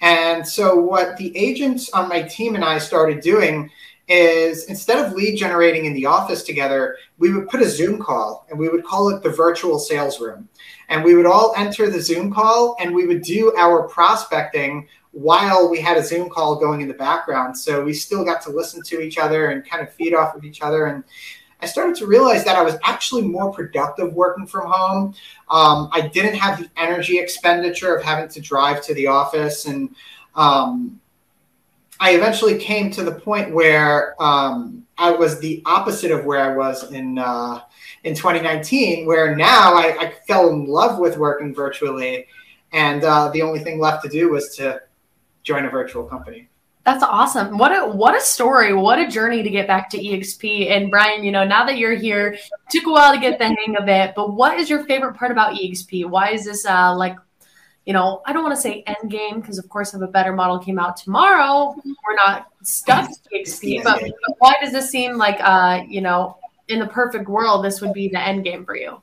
And 0.00 0.46
so, 0.46 0.76
what 0.76 1.16
the 1.16 1.34
agents 1.36 1.90
on 1.90 2.08
my 2.08 2.22
team 2.22 2.56
and 2.56 2.64
I 2.64 2.78
started 2.78 3.20
doing 3.20 3.70
is 4.08 4.64
instead 4.64 5.04
of 5.04 5.12
lead 5.12 5.36
generating 5.36 5.86
in 5.86 5.94
the 5.94 6.06
office 6.06 6.42
together, 6.42 6.96
we 7.18 7.32
would 7.32 7.48
put 7.48 7.62
a 7.62 7.68
Zoom 7.68 7.98
call 7.98 8.46
and 8.50 8.58
we 8.58 8.68
would 8.68 8.84
call 8.84 9.08
it 9.08 9.22
the 9.22 9.30
virtual 9.30 9.78
sales 9.78 10.20
room. 10.20 10.48
And 10.88 11.02
we 11.02 11.14
would 11.14 11.26
all 11.26 11.54
enter 11.56 11.88
the 11.88 12.00
Zoom 12.00 12.32
call 12.32 12.76
and 12.78 12.94
we 12.94 13.06
would 13.06 13.22
do 13.22 13.54
our 13.56 13.88
prospecting 13.88 14.86
while 15.12 15.70
we 15.70 15.80
had 15.80 15.96
a 15.96 16.04
Zoom 16.04 16.28
call 16.28 16.56
going 16.56 16.80
in 16.80 16.88
the 16.88 16.94
background. 16.94 17.56
So 17.56 17.82
we 17.82 17.94
still 17.94 18.24
got 18.24 18.42
to 18.42 18.50
listen 18.50 18.82
to 18.82 19.00
each 19.00 19.16
other 19.16 19.50
and 19.50 19.68
kind 19.68 19.82
of 19.82 19.92
feed 19.94 20.12
off 20.12 20.34
of 20.34 20.44
each 20.44 20.60
other. 20.60 20.86
And 20.86 21.04
I 21.60 21.66
started 21.66 21.96
to 21.96 22.06
realize 22.06 22.44
that 22.44 22.56
I 22.56 22.62
was 22.62 22.76
actually 22.82 23.22
more 23.22 23.50
productive 23.50 24.12
working 24.12 24.46
from 24.46 24.70
home. 24.70 25.14
Um, 25.48 25.88
I 25.92 26.08
didn't 26.12 26.34
have 26.34 26.58
the 26.58 26.68
energy 26.76 27.18
expenditure 27.18 27.94
of 27.94 28.04
having 28.04 28.28
to 28.28 28.40
drive 28.40 28.82
to 28.82 28.94
the 28.94 29.06
office 29.06 29.64
and 29.64 29.94
um, 30.34 31.00
I 32.00 32.12
eventually 32.12 32.58
came 32.58 32.90
to 32.92 33.04
the 33.04 33.12
point 33.12 33.54
where 33.54 34.20
um, 34.22 34.84
I 34.98 35.10
was 35.10 35.38
the 35.40 35.62
opposite 35.64 36.10
of 36.10 36.24
where 36.24 36.40
I 36.40 36.56
was 36.56 36.90
in 36.92 37.18
uh, 37.18 37.60
in 38.04 38.14
2019, 38.14 39.06
where 39.06 39.36
now 39.36 39.74
I, 39.74 39.96
I, 39.98 40.14
fell 40.26 40.50
in 40.50 40.66
love 40.66 40.98
with 40.98 41.16
working 41.16 41.54
virtually, 41.54 42.26
and 42.72 43.02
uh, 43.04 43.30
the 43.30 43.42
only 43.42 43.60
thing 43.60 43.78
left 43.78 44.02
to 44.04 44.08
do 44.08 44.30
was 44.30 44.54
to 44.56 44.82
join 45.42 45.64
a 45.64 45.70
virtual 45.70 46.04
company. 46.04 46.48
That's 46.84 47.02
awesome. 47.02 47.56
What 47.56 47.70
a 47.70 47.86
what 47.86 48.14
a 48.14 48.20
story. 48.20 48.74
What 48.74 48.98
a 48.98 49.08
journey 49.08 49.42
to 49.42 49.48
get 49.48 49.66
back 49.66 49.88
to 49.90 49.98
EXP. 49.98 50.70
And 50.70 50.90
Bryan, 50.90 51.24
you 51.24 51.32
know, 51.32 51.44
now 51.44 51.64
that 51.64 51.78
you're 51.78 51.94
here, 51.94 52.36
took 52.70 52.86
a 52.86 52.90
while 52.90 53.14
to 53.14 53.20
get 53.20 53.38
the 53.38 53.46
hang 53.46 53.76
of 53.78 53.88
it. 53.88 54.12
But 54.14 54.34
what 54.34 54.58
is 54.60 54.68
your 54.68 54.84
favorite 54.84 55.14
part 55.14 55.30
about 55.30 55.54
EXP? 55.54 56.10
Why 56.10 56.30
is 56.30 56.44
this 56.44 56.66
uh 56.66 56.94
like 56.94 57.16
you 57.86 57.92
know, 57.92 58.22
I 58.24 58.32
don't 58.32 58.42
want 58.42 58.54
to 58.54 58.60
say 58.60 58.82
end 58.86 59.10
game 59.10 59.40
because, 59.40 59.58
of 59.58 59.68
course, 59.68 59.94
if 59.94 60.00
a 60.00 60.06
better 60.06 60.32
model 60.32 60.58
came 60.58 60.78
out 60.78 60.96
tomorrow, 60.96 61.74
we're 61.84 62.14
not 62.26 62.48
stuck 62.62 63.10
to. 63.10 63.80
But, 63.84 64.00
but 64.00 64.36
why 64.38 64.54
does 64.62 64.72
this 64.72 64.90
seem 64.90 65.16
like, 65.16 65.38
uh, 65.40 65.82
you 65.86 66.00
know, 66.00 66.38
in 66.68 66.78
the 66.78 66.86
perfect 66.86 67.28
world, 67.28 67.64
this 67.64 67.80
would 67.82 67.92
be 67.92 68.08
the 68.08 68.20
end 68.20 68.44
game 68.44 68.64
for 68.64 68.76
you? 68.76 69.02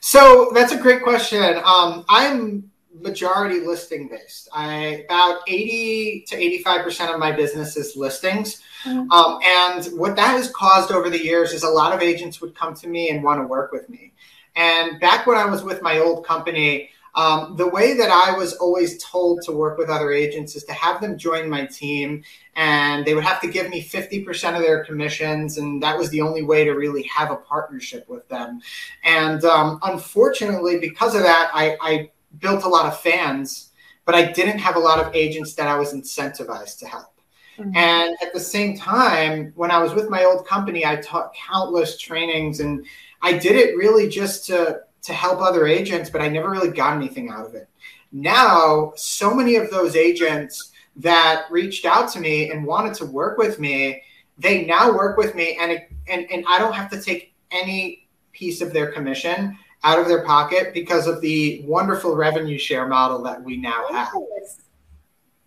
So 0.00 0.50
that's 0.52 0.72
a 0.72 0.78
great 0.78 1.02
question. 1.02 1.56
Um, 1.64 2.04
I'm 2.08 2.70
majority 3.00 3.60
listing 3.60 4.08
based. 4.08 4.48
I 4.52 5.04
about 5.08 5.40
80 5.48 6.24
to 6.28 6.36
85% 6.36 7.14
of 7.14 7.18
my 7.18 7.32
business 7.32 7.76
is 7.76 7.96
listings. 7.96 8.60
Mm-hmm. 8.84 9.10
Um, 9.10 9.38
and 9.44 9.98
what 9.98 10.16
that 10.16 10.32
has 10.32 10.50
caused 10.50 10.92
over 10.92 11.08
the 11.08 11.22
years 11.22 11.52
is 11.52 11.62
a 11.62 11.68
lot 11.68 11.94
of 11.94 12.02
agents 12.02 12.40
would 12.40 12.54
come 12.54 12.74
to 12.74 12.88
me 12.88 13.10
and 13.10 13.22
want 13.22 13.40
to 13.40 13.46
work 13.46 13.72
with 13.72 13.88
me. 13.88 14.12
And 14.54 15.00
back 15.00 15.26
when 15.26 15.38
I 15.38 15.46
was 15.46 15.62
with 15.62 15.80
my 15.82 15.98
old 15.98 16.26
company, 16.26 16.90
um, 17.14 17.56
the 17.56 17.68
way 17.68 17.94
that 17.94 18.10
I 18.10 18.36
was 18.36 18.54
always 18.54 19.02
told 19.02 19.42
to 19.42 19.52
work 19.52 19.76
with 19.76 19.90
other 19.90 20.12
agents 20.12 20.56
is 20.56 20.64
to 20.64 20.72
have 20.72 21.00
them 21.00 21.18
join 21.18 21.48
my 21.48 21.66
team, 21.66 22.22
and 22.56 23.04
they 23.04 23.14
would 23.14 23.24
have 23.24 23.40
to 23.42 23.48
give 23.48 23.68
me 23.68 23.82
50% 23.82 24.56
of 24.56 24.62
their 24.62 24.84
commissions, 24.84 25.58
and 25.58 25.82
that 25.82 25.98
was 25.98 26.08
the 26.10 26.22
only 26.22 26.42
way 26.42 26.64
to 26.64 26.72
really 26.72 27.02
have 27.04 27.30
a 27.30 27.36
partnership 27.36 28.08
with 28.08 28.26
them. 28.28 28.60
And 29.04 29.44
um, 29.44 29.78
unfortunately, 29.82 30.78
because 30.78 31.14
of 31.14 31.22
that, 31.22 31.50
I, 31.52 31.76
I 31.82 32.10
built 32.38 32.64
a 32.64 32.68
lot 32.68 32.86
of 32.86 32.98
fans, 33.00 33.70
but 34.06 34.14
I 34.14 34.32
didn't 34.32 34.58
have 34.58 34.76
a 34.76 34.80
lot 34.80 34.98
of 34.98 35.14
agents 35.14 35.54
that 35.54 35.68
I 35.68 35.76
was 35.76 35.92
incentivized 35.92 36.78
to 36.78 36.86
help. 36.86 37.12
Mm-hmm. 37.58 37.76
And 37.76 38.16
at 38.22 38.32
the 38.32 38.40
same 38.40 38.76
time, 38.76 39.52
when 39.54 39.70
I 39.70 39.82
was 39.82 39.92
with 39.92 40.08
my 40.08 40.24
old 40.24 40.46
company, 40.46 40.86
I 40.86 40.96
taught 40.96 41.34
countless 41.34 41.98
trainings 41.98 42.60
and 42.60 42.86
I 43.20 43.34
did 43.34 43.56
it 43.56 43.76
really 43.76 44.08
just 44.08 44.46
to 44.46 44.80
to 45.02 45.12
help 45.12 45.40
other 45.40 45.66
agents, 45.66 46.10
but 46.10 46.22
I 46.22 46.28
never 46.28 46.50
really 46.50 46.70
got 46.70 46.96
anything 46.96 47.28
out 47.28 47.46
of 47.46 47.54
it. 47.54 47.68
Now, 48.12 48.92
so 48.96 49.34
many 49.34 49.56
of 49.56 49.70
those 49.70 49.96
agents 49.96 50.72
that 50.96 51.46
reached 51.50 51.84
out 51.84 52.10
to 52.12 52.20
me 52.20 52.50
and 52.50 52.66
wanted 52.66 52.94
to 52.94 53.06
work 53.06 53.38
with 53.38 53.58
me, 53.58 54.02
they 54.38 54.64
now 54.64 54.92
work 54.92 55.16
with 55.16 55.34
me 55.34 55.58
and 55.60 55.72
it, 55.72 55.90
and 56.08 56.26
and 56.30 56.44
I 56.48 56.58
don't 56.58 56.74
have 56.74 56.90
to 56.90 57.00
take 57.00 57.34
any 57.50 58.08
piece 58.32 58.60
of 58.60 58.72
their 58.72 58.92
commission 58.92 59.58
out 59.84 59.98
of 59.98 60.08
their 60.08 60.24
pocket 60.24 60.72
because 60.72 61.06
of 61.06 61.20
the 61.20 61.64
wonderful 61.66 62.14
revenue 62.14 62.58
share 62.58 62.86
model 62.86 63.22
that 63.22 63.42
we 63.42 63.56
now 63.56 63.84
have. 63.90 64.12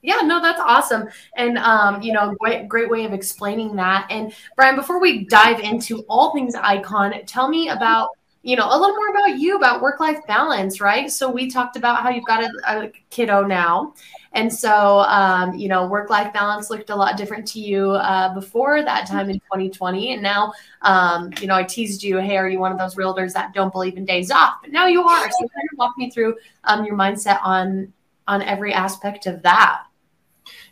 Yeah, 0.01 0.21
no, 0.24 0.39
that's 0.39 0.62
awesome. 0.62 1.09
And, 1.35 1.57
um, 1.57 2.01
you 2.01 2.13
know, 2.13 2.35
great, 2.39 2.69
great 2.69 2.89
way 2.89 3.05
of 3.05 3.13
explaining 3.13 3.75
that. 3.77 4.05
And 4.12 4.33
Bryan, 4.55 4.75
before 4.75 5.01
we 5.01 5.25
dive 5.25 5.59
into 5.62 6.01
all 6.01 6.31
things 6.31 6.53
icon, 6.53 7.13
tell 7.25 7.47
me 7.47 7.69
about 7.69 8.09
you 8.45 8.55
know, 8.55 8.67
a 8.69 8.77
little 8.77 8.95
more 8.95 9.09
about 9.09 9.39
you, 9.39 9.57
about 9.57 9.81
work 9.81 9.99
life 9.99 10.19
balance, 10.27 10.79
right? 10.79 11.11
So 11.11 11.31
we 11.31 11.49
talked 11.49 11.77
about 11.77 12.03
how 12.03 12.11
you've 12.11 12.25
got 12.25 12.43
a, 12.43 12.51
a 12.67 12.91
kiddo 13.09 13.43
now. 13.43 13.95
And 14.33 14.53
so, 14.53 14.99
um, 14.99 15.55
you 15.55 15.67
know, 15.67 15.87
work 15.87 16.11
life 16.11 16.31
balance 16.31 16.69
looked 16.69 16.91
a 16.91 16.95
lot 16.95 17.17
different 17.17 17.47
to 17.49 17.59
you 17.59 17.93
uh, 17.93 18.35
before 18.35 18.83
that 18.83 19.07
time 19.07 19.31
in 19.31 19.39
2020. 19.39 20.13
And 20.13 20.21
now, 20.21 20.53
um, 20.83 21.31
you 21.41 21.47
know, 21.47 21.55
I 21.55 21.63
teased 21.63 22.03
you, 22.03 22.19
hey, 22.19 22.37
are 22.37 22.47
you 22.47 22.59
one 22.59 22.71
of 22.71 22.77
those 22.77 22.93
realtors 22.93 23.33
that 23.33 23.55
don't 23.55 23.71
believe 23.71 23.97
in 23.97 24.05
days 24.05 24.29
off? 24.29 24.57
But 24.61 24.71
now 24.71 24.85
you 24.85 25.01
are. 25.01 25.31
So 25.31 25.39
kind 25.39 25.69
of 25.73 25.77
walk 25.79 25.97
me 25.97 26.11
through 26.11 26.35
um, 26.65 26.85
your 26.85 26.95
mindset 26.95 27.39
on 27.41 27.91
on 28.27 28.43
every 28.43 28.73
aspect 28.73 29.25
of 29.25 29.41
that. 29.41 29.85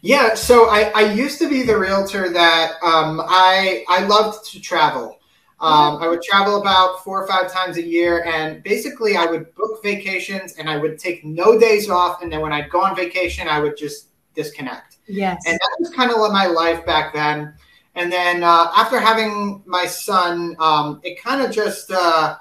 Yeah, 0.01 0.35
so 0.35 0.69
I, 0.69 0.91
I 0.93 1.13
used 1.13 1.39
to 1.39 1.49
be 1.49 1.63
the 1.63 1.77
realtor 1.77 2.29
that 2.29 2.73
um, 2.83 3.19
I 3.25 3.83
I 3.89 4.05
loved 4.05 4.47
to 4.51 4.61
travel. 4.61 5.17
Um, 5.63 6.03
I 6.03 6.07
would 6.07 6.21
travel 6.21 6.59
about 6.59 7.03
four 7.05 7.23
or 7.23 7.27
five 7.27 7.49
times 7.49 7.77
a 7.77 7.81
year, 7.81 8.25
and 8.25 8.61
basically, 8.63 9.15
I 9.15 9.25
would 9.25 9.55
book 9.55 9.81
vacations 9.81 10.57
and 10.57 10.69
I 10.69 10.75
would 10.75 10.99
take 10.99 11.23
no 11.23 11.57
days 11.57 11.89
off. 11.89 12.21
And 12.21 12.29
then 12.29 12.41
when 12.41 12.51
I'd 12.51 12.69
go 12.69 12.81
on 12.81 12.95
vacation, 12.95 13.47
I 13.47 13.59
would 13.61 13.77
just 13.77 14.09
disconnect. 14.35 14.97
Yes. 15.07 15.41
And 15.47 15.55
that 15.55 15.75
was 15.79 15.89
kind 15.91 16.11
of 16.11 16.17
my 16.17 16.47
life 16.47 16.85
back 16.85 17.13
then. 17.13 17.53
And 17.95 18.11
then 18.11 18.43
uh, 18.43 18.71
after 18.75 18.99
having 18.99 19.63
my 19.65 19.85
son, 19.85 20.55
um, 20.59 20.99
it 21.03 21.21
kind 21.21 21.41
of 21.41 21.51
just, 21.51 21.91
uh, 21.91 22.37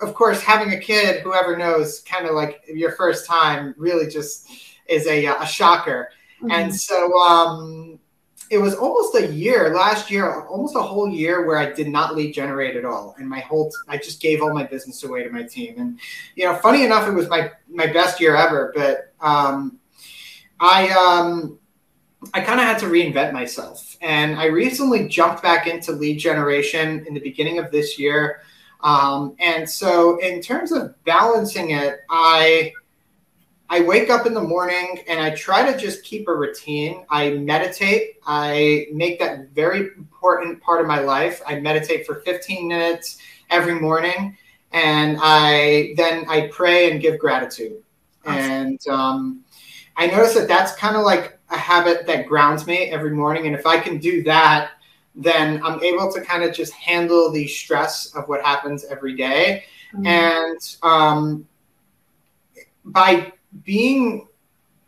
of 0.00 0.14
course, 0.14 0.40
having 0.40 0.72
a 0.72 0.78
kid, 0.78 1.22
whoever 1.22 1.56
knows, 1.56 2.00
kind 2.00 2.26
of 2.26 2.34
like 2.34 2.62
your 2.72 2.92
first 2.92 3.26
time, 3.26 3.74
really 3.76 4.08
just 4.08 4.48
is 4.86 5.06
a, 5.06 5.26
a 5.26 5.46
shocker. 5.46 6.10
Mm-hmm. 6.42 6.50
And 6.52 6.74
so, 6.74 7.12
um, 7.18 7.98
it 8.50 8.58
was 8.58 8.74
almost 8.74 9.14
a 9.14 9.32
year 9.32 9.72
last 9.72 10.10
year, 10.10 10.42
almost 10.46 10.74
a 10.74 10.82
whole 10.82 11.08
year 11.08 11.46
where 11.46 11.56
I 11.56 11.72
did 11.72 11.88
not 11.88 12.16
lead 12.16 12.34
generate 12.34 12.74
at 12.74 12.84
all, 12.84 13.14
and 13.16 13.28
my 13.28 13.38
whole 13.38 13.72
I 13.86 13.96
just 13.96 14.20
gave 14.20 14.42
all 14.42 14.52
my 14.52 14.64
business 14.64 15.04
away 15.04 15.22
to 15.22 15.30
my 15.30 15.44
team. 15.44 15.76
And 15.78 16.00
you 16.34 16.44
know, 16.44 16.56
funny 16.56 16.84
enough, 16.84 17.08
it 17.08 17.12
was 17.12 17.28
my 17.28 17.52
my 17.68 17.86
best 17.86 18.20
year 18.20 18.34
ever. 18.34 18.72
But 18.74 19.14
um, 19.20 19.78
I 20.58 20.90
um, 20.90 21.60
I 22.34 22.40
kind 22.40 22.58
of 22.58 22.66
had 22.66 22.80
to 22.80 22.86
reinvent 22.86 23.32
myself, 23.32 23.96
and 24.02 24.34
I 24.34 24.46
recently 24.46 25.06
jumped 25.06 25.44
back 25.44 25.68
into 25.68 25.92
lead 25.92 26.18
generation 26.18 27.04
in 27.06 27.14
the 27.14 27.20
beginning 27.20 27.60
of 27.60 27.70
this 27.70 28.00
year. 28.00 28.42
Um, 28.82 29.36
and 29.38 29.68
so, 29.68 30.18
in 30.18 30.42
terms 30.42 30.72
of 30.72 31.02
balancing 31.04 31.70
it, 31.70 32.00
I 32.10 32.72
I 33.72 33.82
wake 33.82 34.10
up 34.10 34.26
in 34.26 34.34
the 34.34 34.42
morning 34.42 34.98
and 35.06 35.20
I 35.20 35.30
try 35.30 35.70
to 35.70 35.78
just 35.78 36.02
keep 36.02 36.26
a 36.26 36.34
routine. 36.34 37.06
I 37.08 37.30
meditate. 37.30 38.16
I 38.26 38.88
make 38.92 39.20
that 39.20 39.50
very 39.50 39.92
important 39.96 40.60
part 40.60 40.80
of 40.80 40.88
my 40.88 40.98
life. 40.98 41.40
I 41.46 41.60
meditate 41.60 42.04
for 42.04 42.16
15 42.16 42.66
minutes 42.66 43.18
every 43.48 43.80
morning, 43.80 44.36
and 44.72 45.18
I 45.22 45.94
then 45.96 46.24
I 46.28 46.48
pray 46.48 46.90
and 46.90 47.00
give 47.00 47.20
gratitude. 47.20 47.80
And 48.24 48.80
um, 48.88 49.44
I 49.96 50.08
notice 50.08 50.34
that 50.34 50.48
that's 50.48 50.74
kind 50.74 50.96
of 50.96 51.04
like 51.04 51.38
a 51.50 51.56
habit 51.56 52.06
that 52.08 52.26
grounds 52.26 52.66
me 52.66 52.90
every 52.90 53.12
morning. 53.12 53.46
And 53.46 53.54
if 53.54 53.66
I 53.66 53.78
can 53.78 53.98
do 53.98 54.24
that, 54.24 54.72
then 55.14 55.62
I'm 55.62 55.80
able 55.80 56.12
to 56.12 56.20
kind 56.20 56.42
of 56.42 56.52
just 56.52 56.72
handle 56.72 57.30
the 57.30 57.46
stress 57.46 58.12
of 58.16 58.28
what 58.28 58.42
happens 58.42 58.84
every 58.84 59.14
day. 59.14 59.64
Mm-hmm. 59.94 60.06
And 60.06 60.76
um, 60.82 61.46
by 62.84 63.32
being 63.64 64.28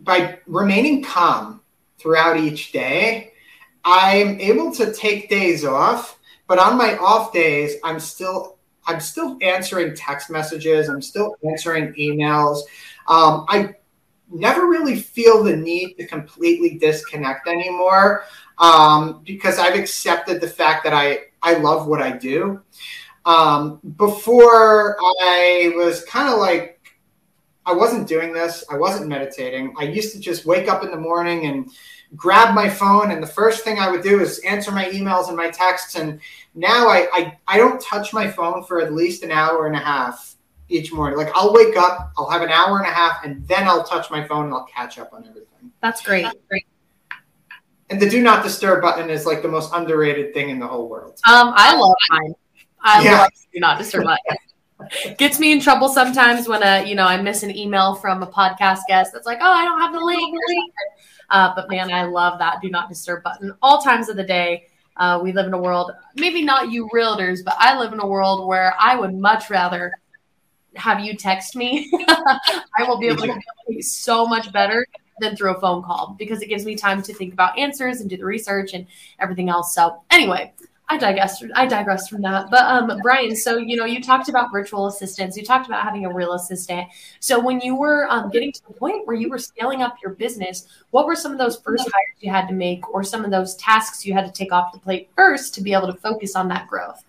by 0.01 0.39
remaining 0.47 1.03
calm 1.03 1.61
throughout 1.99 2.37
each 2.37 2.73
day, 2.73 3.33
I'm 3.85 4.41
able 4.41 4.73
to 4.75 4.93
take 4.93 5.29
days 5.29 5.65
off, 5.65 6.19
but 6.47 6.59
on 6.59 6.77
my 6.77 6.97
off 6.97 7.33
days, 7.33 7.77
I'm 7.85 8.01
still 8.01 8.59
I'm 8.87 9.01
still 9.01 9.39
answering 9.43 9.95
text 9.95 10.29
messages. 10.29 10.89
I'm 10.89 11.03
still 11.03 11.37
answering 11.49 11.95
emails. 11.95 12.59
Um, 13.07 13.47
I 13.49 13.75
never 14.29 14.67
really 14.67 14.97
feel 14.97 15.45
the 15.45 15.57
need 15.57 15.95
to 15.95 16.07
completely 16.07 16.79
disconnect 16.79 17.47
anymore 17.47 18.25
um, 18.59 19.23
because 19.25 19.59
I've 19.59 19.79
accepted 19.79 20.41
the 20.41 20.49
fact 20.49 20.85
that 20.85 20.93
I 20.93 21.19
I 21.43 21.55
love 21.55 21.87
what 21.87 22.03
I 22.03 22.13
do. 22.13 22.61
Um, 23.25 23.79
before 23.97 24.97
I 25.01 25.73
was 25.77 26.05
kind 26.05 26.29
of 26.33 26.39
like 26.39 26.82
I 27.65 27.73
wasn't 27.73 28.09
doing 28.09 28.33
this. 28.33 28.65
I 28.71 28.77
wasn't 28.77 29.09
meditating. 29.09 29.75
I 29.79 29.85
used 29.85 30.13
to 30.15 30.21
just 30.21 30.45
wake 30.45 30.69
up 30.69 30.83
in 30.83 30.91
the 30.91 30.97
morning 30.97 31.47
and 31.47 31.71
grab 32.17 32.55
my 32.55 32.69
phone, 32.69 33.11
and 33.13 33.23
the 33.23 33.27
first 33.27 33.65
thing 33.65 33.79
I 33.79 33.91
would 33.91 34.03
do 34.03 34.21
is 34.21 34.41
answer 34.41 34.71
my 34.71 34.87
emails 34.87 35.29
and 35.29 35.37
my 35.37 35.51
texts. 35.51 35.95
And 35.95 36.21
now 36.55 36.89
I, 36.89 37.09
I, 37.13 37.39
I 37.47 37.57
don't 37.59 37.81
touch 37.81 38.13
my 38.13 38.29
phone 38.29 38.65
for 38.65 38.81
at 38.81 38.93
least 38.93 39.23
an 39.23 39.31
hour 39.31 39.67
and 39.67 39.77
a 39.77 39.81
half 39.81 40.35
each 40.69 40.93
morning. 40.93 41.17
Like 41.17 41.31
I'll 41.35 41.53
wake 41.53 41.77
up, 41.77 42.13
I'll 42.19 42.31
have 42.31 42.43
an 42.43 42.51
hour 42.51 42.79
and 42.79 42.87
a 42.87 42.93
half, 42.93 43.25
and 43.25 43.47
then 43.47 43.69
I'll 43.69 43.85
touch 43.85 44.11
my 44.11 44.27
phone 44.27 44.47
and 44.47 44.55
I'll 44.55 44.67
catch 44.67 44.99
up 44.99 45.13
on 45.13 45.27
everything. 45.27 45.71
That's 45.81 46.03
great. 46.03 46.25
That's 46.25 46.39
great. 46.49 46.67
And 47.91 48.01
the 48.01 48.09
do 48.09 48.23
not 48.23 48.43
disturb 48.43 48.81
button 48.83 49.11
is 49.11 49.27
like 49.27 49.43
the 49.43 49.49
most 49.49 49.71
underrated 49.75 50.33
thing 50.33 50.49
in 50.49 50.59
the 50.59 50.67
whole 50.67 50.89
world. 50.89 51.21
Um, 51.29 51.53
I 51.55 51.77
love 51.77 51.95
mine. 52.09 52.35
I 52.81 53.05
yeah. 53.05 53.21
love 53.21 53.31
do 53.53 53.61
not 53.61 53.79
disturb 53.79 54.05
button 54.05 54.37
gets 55.19 55.39
me 55.39 55.53
in 55.53 55.61
trouble 55.61 55.89
sometimes 55.89 56.49
when 56.49 56.63
a 56.63 56.81
uh, 56.81 56.85
you 56.85 56.95
know 56.95 57.07
I 57.07 57.21
miss 57.21 57.43
an 57.43 57.57
email 57.57 57.95
from 57.95 58.23
a 58.23 58.27
podcast 58.27 58.81
guest 58.89 59.13
that's 59.13 59.27
like, 59.27 59.39
oh, 59.41 59.51
I 59.51 59.65
don't 59.65 59.81
have 59.81 59.93
the 59.93 60.01
link. 60.01 60.39
Uh, 61.31 61.53
but 61.55 61.71
man, 61.71 61.93
I 61.93 62.05
love 62.05 62.39
that 62.41 62.61
do 62.61 62.69
not 62.71 62.89
disturb 62.89 63.23
button 63.23 63.55
all 63.63 63.81
times 63.83 64.09
of 64.09 64.17
the 64.17 64.25
day. 64.25 64.67
Uh, 64.97 65.19
we 65.23 65.33
live 65.33 65.47
in 65.47 65.55
a 65.55 65.61
world, 65.61 65.91
maybe 66.17 66.43
not 66.43 66.71
you 66.71 66.89
realtors, 66.95 67.43
but 67.43 67.55
I 67.59 67.79
live 67.79 67.95
in 67.95 68.01
a 68.01 68.07
world 68.07 68.47
where 68.47 68.75
I 68.79 68.95
would 68.95 69.15
much 69.15 69.49
rather 69.49 69.93
have 70.77 71.01
you 71.01 71.17
text 71.17 71.57
me. 71.57 71.91
I 72.09 72.85
will 72.87 72.99
be 72.99 73.09
able 73.09 73.27
to 73.27 73.83
so 73.83 74.27
much 74.27 74.53
better 74.53 74.87
than 75.21 75.37
through 75.37 75.55
a 75.55 75.61
phone 75.61 75.83
call 75.83 76.15
because 76.19 76.43
it 76.43 76.49
gives 76.49 76.65
me 76.65 76.75
time 76.75 77.03
to 77.03 77.15
think 77.15 77.33
about 77.33 77.59
answers 77.59 78.01
and 78.01 78.11
do 78.11 78.17
the 78.17 78.25
research 78.25 78.75
and 78.75 78.87
everything 79.19 79.49
else. 79.49 79.75
So 79.75 80.03
anyway, 80.11 80.53
I 80.89 80.99
digress. 80.99 81.43
I 81.55 81.67
digress 81.67 82.09
from 82.09 82.23
that. 82.23 82.51
But 82.51 82.65
um, 82.65 82.99
Bryan, 83.03 83.35
so 83.35 83.57
you 83.57 83.77
know, 83.77 83.85
you 83.85 84.03
talked 84.03 84.29
about 84.29 84.53
virtual 84.53 84.87
assistants. 84.89 85.37
You 85.37 85.45
talked 85.45 85.67
about 85.67 85.83
having 85.83 86.05
a 86.05 86.13
real 86.13 86.35
assistant. 86.35 86.89
So 87.21 87.41
when 87.41 87.61
you 87.61 87.75
were 87.75 88.07
um, 88.11 88.31
getting 88.31 88.53
to 88.53 88.63
the 88.69 88.75
point 88.75 89.07
where 89.07 89.17
you 89.17 89.31
were 89.31 89.39
scaling 89.39 89.81
up 89.81 89.97
your 90.03 90.13
business, 90.13 90.67
what 90.91 91.07
were 91.07 91.17
some 91.17 91.33
of 91.33 91.39
those 91.39 91.57
first 91.61 91.85
hires 91.85 92.17
you 92.21 92.31
had 92.31 92.47
to 92.49 92.55
make, 92.55 92.93
or 92.93 93.03
some 93.03 93.25
of 93.25 93.31
those 93.31 93.55
tasks 93.57 94.05
you 94.05 94.13
had 94.13 94.27
to 94.27 94.33
take 94.33 94.53
off 94.53 94.73
the 94.73 94.79
plate 94.79 95.09
first 95.17 95.55
to 95.55 95.63
be 95.63 95.73
able 95.73 95.87
to 95.87 95.99
focus 95.99 96.37
on 96.37 96.49
that 96.49 96.67
growth? 96.67 97.03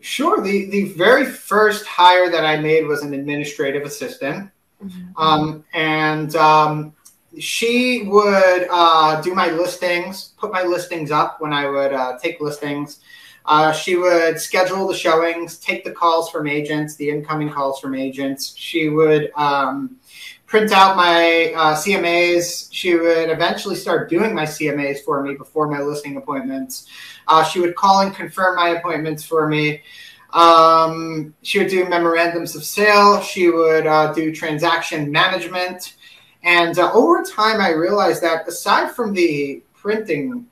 Sure. 0.00 0.42
The 0.42 0.68
the 0.70 0.92
very 0.92 1.24
first 1.24 1.86
hire 1.86 2.30
that 2.30 2.44
I 2.44 2.56
made 2.58 2.86
was 2.86 3.02
an 3.02 3.14
administrative 3.14 3.84
assistant, 3.84 4.50
mm-hmm. 4.82 5.22
um, 5.22 5.64
and 5.72 6.34
um, 6.36 6.92
she 7.38 8.04
would 8.06 8.66
uh, 8.70 9.20
do 9.20 9.34
my 9.34 9.50
listings, 9.50 10.32
put 10.36 10.52
my 10.52 10.62
listings 10.62 11.10
up 11.10 11.40
when 11.40 11.52
I 11.52 11.68
would 11.68 11.92
uh, 11.92 12.18
take 12.18 12.40
listings. 12.40 13.00
Uh, 13.46 13.72
she 13.72 13.96
would 13.96 14.38
schedule 14.38 14.86
the 14.86 14.94
showings, 14.94 15.58
take 15.58 15.84
the 15.84 15.90
calls 15.90 16.30
from 16.30 16.46
agents, 16.46 16.96
the 16.96 17.08
incoming 17.08 17.50
calls 17.50 17.80
from 17.80 17.94
agents. 17.94 18.54
She 18.56 18.88
would 18.88 19.32
um, 19.36 19.96
print 20.46 20.72
out 20.72 20.96
my 20.96 21.52
uh, 21.56 21.74
CMAs. 21.74 22.68
She 22.70 22.94
would 22.94 23.30
eventually 23.30 23.76
start 23.76 24.10
doing 24.10 24.34
my 24.34 24.44
CMAs 24.44 25.00
for 25.04 25.22
me 25.22 25.34
before 25.34 25.68
my 25.68 25.80
listing 25.80 26.16
appointments. 26.16 26.86
Uh, 27.28 27.44
she 27.44 27.60
would 27.60 27.76
call 27.76 28.00
and 28.00 28.14
confirm 28.14 28.56
my 28.56 28.70
appointments 28.70 29.24
for 29.24 29.48
me. 29.48 29.82
Um, 30.32 31.34
she 31.42 31.58
would 31.58 31.68
do 31.68 31.88
memorandums 31.88 32.54
of 32.54 32.64
sale. 32.64 33.20
She 33.20 33.50
would 33.50 33.86
uh, 33.86 34.12
do 34.12 34.32
transaction 34.34 35.10
management. 35.10 35.94
And 36.42 36.78
uh, 36.78 36.92
over 36.92 37.22
time, 37.22 37.60
I 37.60 37.70
realized 37.70 38.22
that 38.22 38.48
aside 38.48 38.92
from 38.92 39.12
the 39.12 39.62
printing, 39.74 40.46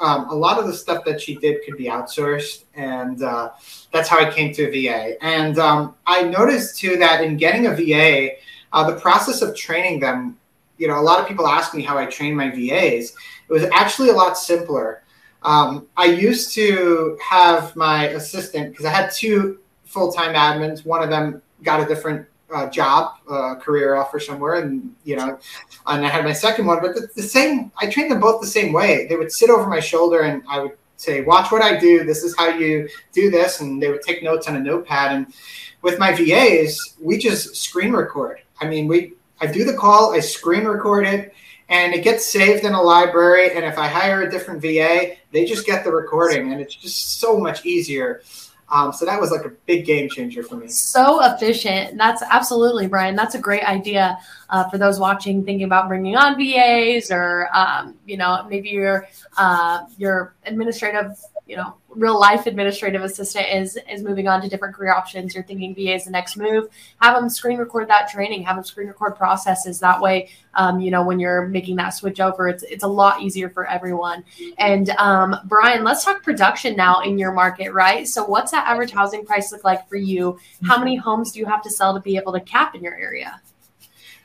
um, 0.00 0.28
a 0.30 0.34
lot 0.34 0.58
of 0.58 0.66
the 0.66 0.72
stuff 0.72 1.04
that 1.04 1.20
she 1.20 1.36
did 1.36 1.64
could 1.64 1.76
be 1.76 1.84
outsourced. 1.84 2.64
And 2.74 3.22
uh, 3.22 3.50
that's 3.92 4.08
how 4.08 4.24
I 4.24 4.30
came 4.30 4.52
to 4.54 4.68
a 4.68 4.70
VA. 4.70 5.22
And 5.24 5.58
um, 5.58 5.94
I 6.06 6.22
noticed 6.22 6.78
too 6.78 6.96
that 6.98 7.22
in 7.24 7.36
getting 7.36 7.66
a 7.66 7.74
VA, 7.74 8.36
uh, 8.72 8.90
the 8.90 9.00
process 9.00 9.42
of 9.42 9.56
training 9.56 10.00
them, 10.00 10.36
you 10.76 10.86
know, 10.86 11.00
a 11.00 11.02
lot 11.02 11.20
of 11.20 11.26
people 11.26 11.48
ask 11.48 11.74
me 11.74 11.82
how 11.82 11.98
I 11.98 12.06
train 12.06 12.34
my 12.36 12.50
VAs. 12.50 13.12
It 13.48 13.52
was 13.52 13.64
actually 13.72 14.10
a 14.10 14.14
lot 14.14 14.38
simpler. 14.38 15.02
Um, 15.42 15.86
I 15.96 16.06
used 16.06 16.54
to 16.54 17.18
have 17.22 17.74
my 17.74 18.08
assistant 18.08 18.70
because 18.70 18.86
I 18.86 18.90
had 18.90 19.10
two 19.10 19.58
full 19.84 20.12
time 20.12 20.34
admins. 20.34 20.84
One 20.84 21.02
of 21.02 21.10
them 21.10 21.42
got 21.62 21.80
a 21.80 21.86
different 21.86 22.26
uh, 22.54 22.68
job, 22.70 23.14
uh, 23.30 23.54
career 23.56 23.94
offer 23.94 24.18
somewhere, 24.18 24.54
and 24.54 24.94
you 25.04 25.16
know, 25.16 25.38
and 25.86 26.04
I 26.04 26.08
had 26.08 26.24
my 26.24 26.32
second 26.32 26.66
one. 26.66 26.80
But 26.80 26.94
the, 26.94 27.08
the, 27.14 27.22
same, 27.22 27.70
I 27.78 27.88
trained 27.88 28.10
them 28.10 28.20
both 28.20 28.40
the 28.40 28.46
same 28.46 28.72
way. 28.72 29.06
They 29.06 29.16
would 29.16 29.32
sit 29.32 29.50
over 29.50 29.68
my 29.68 29.80
shoulder, 29.80 30.20
and 30.22 30.42
I 30.48 30.60
would 30.60 30.76
say, 30.96 31.22
"Watch 31.22 31.52
what 31.52 31.62
I 31.62 31.78
do. 31.78 32.04
This 32.04 32.22
is 32.22 32.36
how 32.36 32.48
you 32.48 32.88
do 33.12 33.30
this," 33.30 33.60
and 33.60 33.82
they 33.82 33.90
would 33.90 34.02
take 34.02 34.22
notes 34.22 34.48
on 34.48 34.56
a 34.56 34.60
notepad. 34.60 35.12
And 35.12 35.34
with 35.82 35.98
my 35.98 36.12
VAs, 36.12 36.96
we 37.00 37.18
just 37.18 37.56
screen 37.56 37.92
record. 37.92 38.40
I 38.60 38.66
mean, 38.66 38.88
we 38.88 39.14
I 39.40 39.46
do 39.46 39.64
the 39.64 39.74
call, 39.74 40.14
I 40.14 40.20
screen 40.20 40.64
record 40.64 41.06
it, 41.06 41.32
and 41.68 41.94
it 41.94 42.02
gets 42.02 42.26
saved 42.26 42.64
in 42.64 42.72
a 42.72 42.82
library. 42.82 43.54
And 43.54 43.64
if 43.64 43.78
I 43.78 43.86
hire 43.86 44.22
a 44.22 44.30
different 44.30 44.60
VA, 44.60 45.16
they 45.32 45.44
just 45.44 45.66
get 45.66 45.84
the 45.84 45.92
recording, 45.92 46.52
and 46.52 46.60
it's 46.60 46.74
just 46.74 47.20
so 47.20 47.38
much 47.38 47.64
easier. 47.64 48.22
Um, 48.70 48.92
so 48.92 49.06
that 49.06 49.20
was 49.20 49.30
like 49.30 49.44
a 49.44 49.50
big 49.66 49.86
game 49.86 50.08
changer 50.10 50.42
for 50.42 50.56
me. 50.56 50.68
So 50.68 51.24
efficient. 51.24 51.96
That's 51.96 52.22
absolutely, 52.22 52.86
Bryan. 52.86 53.16
That's 53.16 53.34
a 53.34 53.38
great 53.38 53.64
idea 53.64 54.18
uh, 54.50 54.68
for 54.68 54.76
those 54.76 54.98
watching, 54.98 55.44
thinking 55.44 55.64
about 55.64 55.88
bringing 55.88 56.16
on 56.16 56.36
VAs 56.36 57.10
or, 57.10 57.48
um, 57.56 57.94
you 58.06 58.16
know, 58.16 58.46
maybe 58.48 58.68
your 58.68 59.06
uh, 59.38 59.86
your 59.96 60.34
administrative 60.44 61.16
you 61.48 61.56
know 61.56 61.74
real 61.90 62.18
life 62.18 62.46
administrative 62.46 63.02
assistant 63.02 63.46
is 63.50 63.78
is 63.90 64.02
moving 64.02 64.28
on 64.28 64.42
to 64.42 64.48
different 64.48 64.74
career 64.74 64.92
options. 64.92 65.34
You're 65.34 65.44
thinking 65.44 65.74
va 65.74 65.94
is 65.94 66.04
the 66.04 66.10
next 66.10 66.36
move. 66.36 66.68
Have 67.00 67.14
them 67.14 67.28
screen 67.28 67.58
record 67.58 67.88
that 67.88 68.08
training. 68.08 68.42
Have 68.44 68.56
them 68.56 68.64
screen 68.64 68.88
record 68.88 69.16
processes. 69.16 69.80
That 69.80 70.00
way 70.00 70.30
um, 70.54 70.80
you 70.80 70.90
know 70.90 71.02
when 71.02 71.18
you're 71.18 71.46
making 71.46 71.76
that 71.76 71.90
switch 71.90 72.20
over 72.20 72.48
it's 72.48 72.62
it's 72.64 72.84
a 72.84 72.88
lot 72.88 73.22
easier 73.22 73.48
for 73.48 73.66
everyone. 73.66 74.24
And 74.58 74.90
um, 74.90 75.36
Bryan 75.46 75.82
let's 75.82 76.04
talk 76.04 76.22
production 76.22 76.76
now 76.76 77.00
in 77.00 77.18
your 77.18 77.32
market 77.32 77.72
right? 77.72 78.06
So 78.06 78.24
what's 78.24 78.52
that 78.52 78.66
average 78.66 78.92
housing 78.92 79.24
price 79.24 79.50
look 79.50 79.64
like 79.64 79.88
for 79.88 79.96
you? 79.96 80.38
How 80.64 80.78
many 80.78 80.96
homes 80.96 81.32
do 81.32 81.40
you 81.40 81.46
have 81.46 81.62
to 81.62 81.70
sell 81.70 81.94
to 81.94 82.00
be 82.00 82.16
able 82.16 82.32
to 82.32 82.40
cap 82.40 82.74
in 82.74 82.82
your 82.82 82.96
area? 82.96 83.40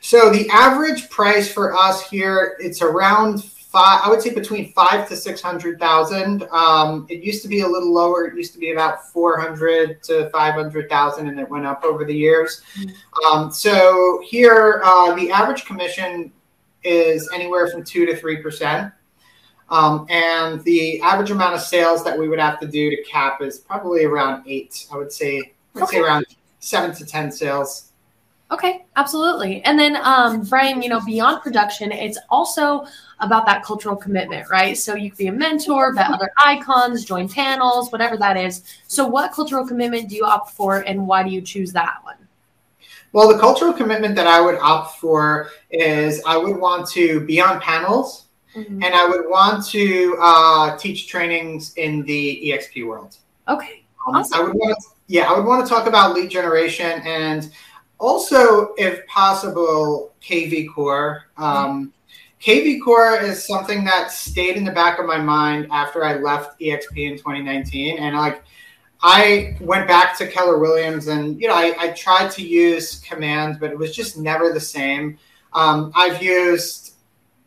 So 0.00 0.30
the 0.30 0.48
average 0.50 1.08
price 1.08 1.50
for 1.50 1.74
us 1.74 2.08
here 2.08 2.56
it's 2.60 2.82
around 2.82 3.50
five, 3.74 4.02
I 4.04 4.08
would 4.08 4.22
say 4.22 4.32
between 4.32 4.72
five 4.72 5.08
to 5.08 5.16
six 5.16 5.42
hundred 5.42 5.80
thousand. 5.80 6.44
Um, 6.52 7.06
it 7.10 7.24
used 7.24 7.42
to 7.42 7.48
be 7.48 7.62
a 7.62 7.68
little 7.68 7.92
lower. 7.92 8.26
It 8.26 8.36
used 8.36 8.52
to 8.52 8.58
be 8.60 8.70
about 8.70 9.10
four 9.12 9.38
hundred 9.38 10.00
to 10.04 10.30
five 10.30 10.54
hundred 10.54 10.88
thousand, 10.88 11.26
and 11.28 11.40
it 11.40 11.50
went 11.50 11.66
up 11.66 11.82
over 11.84 12.04
the 12.04 12.14
years. 12.14 12.62
Um, 13.26 13.50
so 13.50 14.22
here, 14.24 14.80
uh, 14.84 15.14
the 15.16 15.30
average 15.30 15.64
commission 15.64 16.32
is 16.84 17.28
anywhere 17.34 17.68
from 17.68 17.82
two 17.82 18.06
to 18.06 18.16
three 18.16 18.40
percent. 18.40 18.92
Um, 19.70 20.06
and 20.08 20.62
the 20.62 21.00
average 21.00 21.32
amount 21.32 21.54
of 21.54 21.60
sales 21.60 22.04
that 22.04 22.16
we 22.16 22.28
would 22.28 22.38
have 22.38 22.60
to 22.60 22.68
do 22.68 22.90
to 22.90 23.02
cap 23.02 23.42
is 23.42 23.58
probably 23.58 24.04
around 24.04 24.44
eight. 24.46 24.86
I 24.92 24.96
would 24.96 25.10
say, 25.10 25.52
I'd 25.74 25.82
okay. 25.82 25.96
say 25.96 26.02
around 26.02 26.26
seven 26.60 26.94
to 26.94 27.04
ten 27.04 27.32
sales. 27.32 27.90
Okay, 28.54 28.84
absolutely. 28.94 29.64
And 29.64 29.76
then, 29.76 29.96
um, 29.96 30.42
Bryan, 30.44 30.80
you 30.80 30.88
know, 30.88 31.00
beyond 31.00 31.42
production, 31.42 31.90
it's 31.90 32.18
also 32.30 32.86
about 33.18 33.46
that 33.46 33.64
cultural 33.64 33.96
commitment, 33.96 34.48
right? 34.48 34.78
So 34.78 34.94
you 34.94 35.10
could 35.10 35.18
be 35.18 35.26
a 35.26 35.32
mentor, 35.32 35.92
vet 35.92 36.08
other 36.12 36.30
icons, 36.38 37.04
join 37.04 37.28
panels, 37.28 37.90
whatever 37.90 38.16
that 38.18 38.36
is. 38.36 38.62
So, 38.86 39.08
what 39.08 39.32
cultural 39.32 39.66
commitment 39.66 40.08
do 40.08 40.14
you 40.14 40.24
opt 40.24 40.52
for, 40.52 40.78
and 40.86 41.04
why 41.04 41.24
do 41.24 41.30
you 41.30 41.40
choose 41.40 41.72
that 41.72 41.96
one? 42.04 42.14
Well, 43.10 43.26
the 43.26 43.40
cultural 43.40 43.72
commitment 43.72 44.14
that 44.14 44.28
I 44.28 44.40
would 44.40 44.58
opt 44.60 45.00
for 45.00 45.50
is 45.72 46.22
I 46.24 46.36
would 46.36 46.56
want 46.56 46.88
to 46.90 47.26
be 47.26 47.40
on 47.40 47.60
panels, 47.60 48.26
mm-hmm. 48.54 48.84
and 48.84 48.94
I 48.94 49.08
would 49.08 49.28
want 49.28 49.66
to 49.70 50.16
uh, 50.20 50.76
teach 50.76 51.08
trainings 51.08 51.74
in 51.74 52.04
the 52.04 52.52
EXP 52.52 52.86
world. 52.86 53.16
Okay, 53.48 53.82
um, 54.06 54.14
awesome. 54.14 54.38
I 54.38 54.42
would 54.44 54.54
want, 54.54 54.78
to, 54.78 54.86
yeah, 55.08 55.28
I 55.28 55.36
would 55.36 55.44
want 55.44 55.66
to 55.66 55.68
talk 55.68 55.88
about 55.88 56.14
lead 56.14 56.30
generation 56.30 57.02
and 57.04 57.50
also, 58.04 58.74
if 58.76 59.06
possible, 59.06 60.12
KV 60.20 60.72
Core. 60.74 61.24
Um, 61.38 61.92
KV 62.40 62.84
Core 62.84 63.16
is 63.16 63.46
something 63.46 63.82
that 63.84 64.10
stayed 64.10 64.56
in 64.56 64.64
the 64.64 64.72
back 64.72 64.98
of 64.98 65.06
my 65.06 65.16
mind 65.16 65.68
after 65.70 66.04
I 66.04 66.18
left 66.18 66.60
EXP 66.60 66.96
in 66.96 67.16
2019, 67.16 67.98
and 67.98 68.14
like 68.14 68.42
I 69.02 69.56
went 69.60 69.88
back 69.88 70.18
to 70.18 70.26
Keller 70.26 70.58
Williams, 70.58 71.08
and 71.08 71.40
you 71.40 71.48
know 71.48 71.54
I, 71.54 71.74
I 71.78 71.88
tried 71.92 72.30
to 72.32 72.46
use 72.46 73.00
commands, 73.00 73.58
but 73.58 73.70
it 73.70 73.78
was 73.78 73.96
just 73.96 74.18
never 74.18 74.52
the 74.52 74.60
same. 74.60 75.18
Um, 75.54 75.90
I've 75.94 76.22
used 76.22 76.96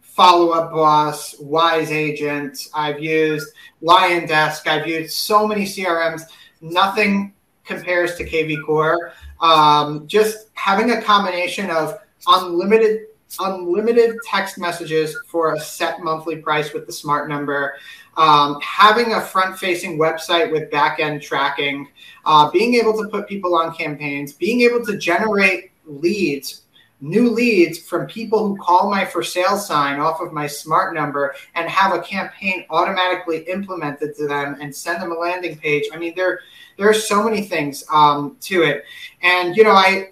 Follow 0.01 0.49
Up 0.53 0.71
Boss, 0.71 1.37
Wise 1.39 1.91
Agent, 1.91 2.67
I've 2.73 2.99
used 2.99 3.49
Lion 3.81 4.25
Desk, 4.25 4.67
I've 4.67 4.87
used 4.87 5.13
so 5.13 5.47
many 5.47 5.65
CRMs. 5.65 6.23
Nothing 6.61 7.35
compares 7.63 8.15
to 8.15 8.27
KV 8.27 8.65
Core. 8.65 9.13
Um, 9.41 10.07
just 10.07 10.49
having 10.53 10.91
a 10.91 11.01
combination 11.01 11.69
of 11.69 11.99
unlimited 12.27 13.07
unlimited 13.39 14.15
text 14.23 14.57
messages 14.57 15.15
for 15.27 15.53
a 15.53 15.59
set 15.59 16.01
monthly 16.01 16.37
price 16.37 16.73
with 16.73 16.87
the 16.87 16.93
smart 16.93 17.27
number. 17.27 17.75
Um, 18.15 18.59
having 18.61 19.13
a 19.13 19.21
front 19.21 19.59
facing 19.59 19.99
website 19.99 20.51
with 20.51 20.71
back 20.71 20.99
end 20.99 21.21
tracking. 21.21 21.87
Uh, 22.25 22.49
being 22.51 22.75
able 22.75 22.93
to 23.01 23.09
put 23.09 23.27
people 23.27 23.53
on 23.55 23.75
campaigns. 23.75 24.33
Being 24.33 24.61
able 24.61 24.83
to 24.85 24.97
generate 24.97 25.71
leads 25.85 26.63
new 26.99 27.29
leads 27.29 27.77
from 27.77 28.07
people 28.07 28.47
who 28.47 28.57
call 28.57 28.89
my 28.89 29.05
for 29.05 29.21
sale 29.21 29.57
sign 29.57 29.99
off 29.99 30.19
of 30.19 30.33
my 30.33 30.47
smart 30.47 30.95
number 30.95 31.35
and 31.55 31.69
have 31.69 31.93
a 31.93 32.01
campaign 32.01 32.65
automatically 32.69 33.43
implemented 33.43 34.15
to 34.15 34.27
them 34.27 34.57
and 34.59 34.75
send 34.75 35.01
them 35.01 35.11
a 35.11 35.15
landing 35.15 35.57
page. 35.57 35.85
I 35.93 35.97
mean 35.97 36.13
there 36.15 36.39
there 36.77 36.89
are 36.89 36.93
so 36.93 37.23
many 37.23 37.41
things 37.41 37.83
um, 37.91 38.37
to 38.41 38.63
it. 38.63 38.85
And, 39.21 39.55
you 39.55 39.63
know, 39.63 39.71
I, 39.71 40.11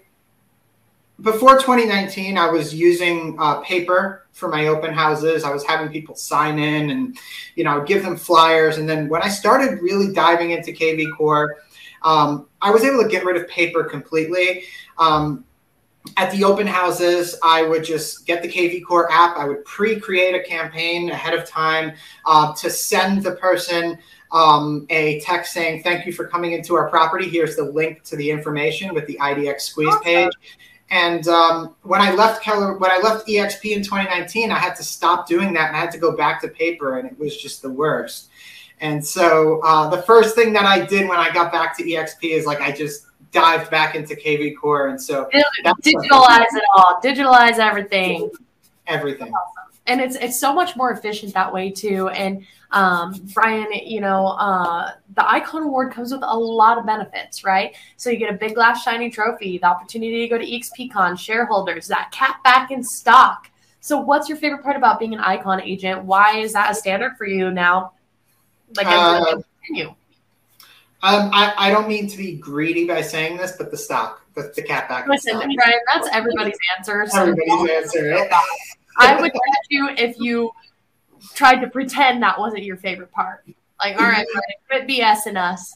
before 1.21 1.57
2019, 1.57 2.37
I 2.37 2.49
was 2.49 2.73
using 2.73 3.37
uh, 3.39 3.61
paper 3.61 4.25
for 4.33 4.49
my 4.49 4.67
open 4.67 4.93
houses. 4.93 5.43
I 5.43 5.51
was 5.51 5.63
having 5.63 5.89
people 5.89 6.15
sign 6.15 6.59
in 6.59 6.89
and, 6.89 7.17
you 7.55 7.63
know, 7.63 7.83
give 7.83 8.03
them 8.03 8.17
flyers. 8.17 8.77
And 8.77 8.89
then 8.89 9.07
when 9.07 9.21
I 9.21 9.29
started 9.29 9.81
really 9.81 10.11
diving 10.11 10.51
into 10.51 10.73
KV 10.73 11.15
Core, 11.15 11.57
um, 12.01 12.47
I 12.61 12.71
was 12.71 12.83
able 12.83 13.01
to 13.01 13.07
get 13.07 13.23
rid 13.23 13.37
of 13.37 13.47
paper 13.47 13.83
completely. 13.83 14.63
Um, 14.97 15.45
at 16.17 16.31
the 16.31 16.43
open 16.43 16.67
houses, 16.67 17.35
I 17.43 17.63
would 17.63 17.83
just 17.83 18.27
get 18.27 18.41
the 18.41 18.47
KV 18.47 18.85
Core 18.85 19.11
app. 19.11 19.37
I 19.37 19.45
would 19.45 19.65
pre 19.65 19.99
create 19.99 20.35
a 20.35 20.43
campaign 20.43 21.09
ahead 21.09 21.33
of 21.33 21.47
time 21.47 21.93
uh, 22.25 22.53
to 22.55 22.69
send 22.69 23.23
the 23.23 23.31
person 23.31 23.97
um, 24.35 24.85
a 24.89 25.21
text 25.21 25.53
saying, 25.53 25.81
Thank 25.81 26.05
you 26.05 26.11
for 26.11 26.27
coming 26.27 26.51
into 26.51 26.75
our 26.75 26.89
property. 26.89 27.29
Here's 27.29 27.55
the 27.55 27.63
link 27.63 28.03
to 28.03 28.17
the 28.17 28.29
information 28.29 28.93
with 28.93 29.07
the 29.07 29.17
IDX 29.19 29.61
squeeze 29.61 29.87
awesome. 29.87 30.03
page. 30.03 30.33
And 30.91 31.27
um, 31.27 31.73
when 31.81 32.01
I 32.01 32.13
left 32.13 32.43
Keller, 32.43 32.77
when 32.77 32.91
I 32.91 32.99
left 32.99 33.27
EXP 33.27 33.71
in 33.71 33.81
2019, 33.81 34.51
I 34.51 34.59
had 34.59 34.75
to 34.75 34.83
stop 34.83 35.27
doing 35.27 35.53
that 35.53 35.69
and 35.69 35.77
I 35.77 35.79
had 35.79 35.91
to 35.91 35.97
go 35.97 36.15
back 36.15 36.41
to 36.41 36.47
paper, 36.49 36.99
and 36.99 37.09
it 37.09 37.17
was 37.17 37.35
just 37.37 37.61
the 37.61 37.69
worst. 37.69 38.29
And 38.81 39.03
so 39.03 39.61
uh, 39.63 39.89
the 39.89 40.01
first 40.03 40.35
thing 40.35 40.53
that 40.53 40.65
I 40.65 40.85
did 40.85 41.07
when 41.07 41.17
I 41.17 41.31
got 41.31 41.51
back 41.51 41.75
to 41.77 41.83
EXP 41.83 42.23
is 42.23 42.45
like 42.45 42.61
I 42.61 42.71
just 42.71 43.07
dived 43.31 43.71
back 43.71 43.95
into 43.95 44.15
KV 44.15 44.57
Core, 44.57 44.89
and 44.89 45.01
so 45.01 45.29
digitalize 45.63 46.45
it 46.51 46.63
all, 46.75 46.99
digitalize 47.01 47.57
everything, 47.57 48.29
everything. 48.85 49.33
And 49.87 50.01
it's 50.01 50.15
it's 50.17 50.39
so 50.39 50.53
much 50.53 50.75
more 50.75 50.91
efficient 50.91 51.33
that 51.33 51.51
way 51.51 51.71
too. 51.71 52.09
And 52.09 52.45
um, 52.75 53.13
Bryan, 53.33 53.67
you 53.85 54.01
know, 54.01 54.27
uh, 54.27 54.91
the 55.15 55.27
Icon 55.27 55.63
Award 55.63 55.93
comes 55.93 56.11
with 56.11 56.21
a 56.23 56.37
lot 56.37 56.77
of 56.77 56.85
benefits, 56.85 57.43
right? 57.43 57.73
So 57.95 58.09
you 58.09 58.17
get 58.17 58.33
a 58.33 58.37
big 58.37 58.53
glass 58.53 58.83
shiny 58.83 59.09
trophy, 59.09 59.57
the 59.57 59.65
opportunity 59.65 60.19
to 60.19 60.27
go 60.27 60.37
to 60.37 60.45
EXPCon, 60.45 61.17
shareholders, 61.17 61.87
that 61.87 62.11
cap 62.11 62.43
back 62.43 62.71
in 62.71 62.83
stock. 62.83 63.49
So 63.79 63.97
what's 63.97 64.27
your 64.27 64.37
favorite 64.37 64.61
part 64.61 64.75
about 64.75 64.99
being 64.99 65.13
an 65.13 65.21
Icon 65.21 65.61
agent? 65.61 66.03
Why 66.03 66.37
is 66.37 66.51
that 66.51 66.69
a 66.69 66.75
standard 66.75 67.15
for 67.17 67.25
you 67.25 67.49
now? 67.49 67.93
Like, 68.75 68.87
uh, 68.87 69.37
continue. 69.65 69.95
Um, 71.01 71.29
I, 71.31 71.53
I 71.55 71.69
don't 71.69 71.87
mean 71.87 72.07
to 72.09 72.17
be 72.17 72.33
greedy 72.33 72.85
by 72.85 73.01
saying 73.01 73.37
this, 73.37 73.53
but 73.57 73.71
the 73.71 73.77
stock, 73.77 74.21
the, 74.33 74.51
the 74.53 74.61
cap 74.61 74.89
back. 74.89 75.07
Listen, 75.07 75.37
Bryan, 75.37 75.79
that's 75.93 76.09
everybody's 76.11 76.57
answer. 76.77 77.05
So 77.07 77.21
everybody's 77.21 77.69
answer. 77.69 78.09
Right? 78.09 78.29
I 78.97 79.21
would 79.21 79.31
judge 79.31 79.67
you 79.69 79.89
if 79.97 80.17
you 80.19 80.51
tried 81.33 81.61
to 81.61 81.69
pretend 81.69 82.21
that 82.23 82.39
wasn't 82.39 82.63
your 82.63 82.77
favorite 82.77 83.11
part. 83.11 83.45
Like, 83.79 83.99
all 83.99 84.07
right, 84.07 84.25
quit 84.69 84.87
BSing 84.87 85.37
us. 85.37 85.75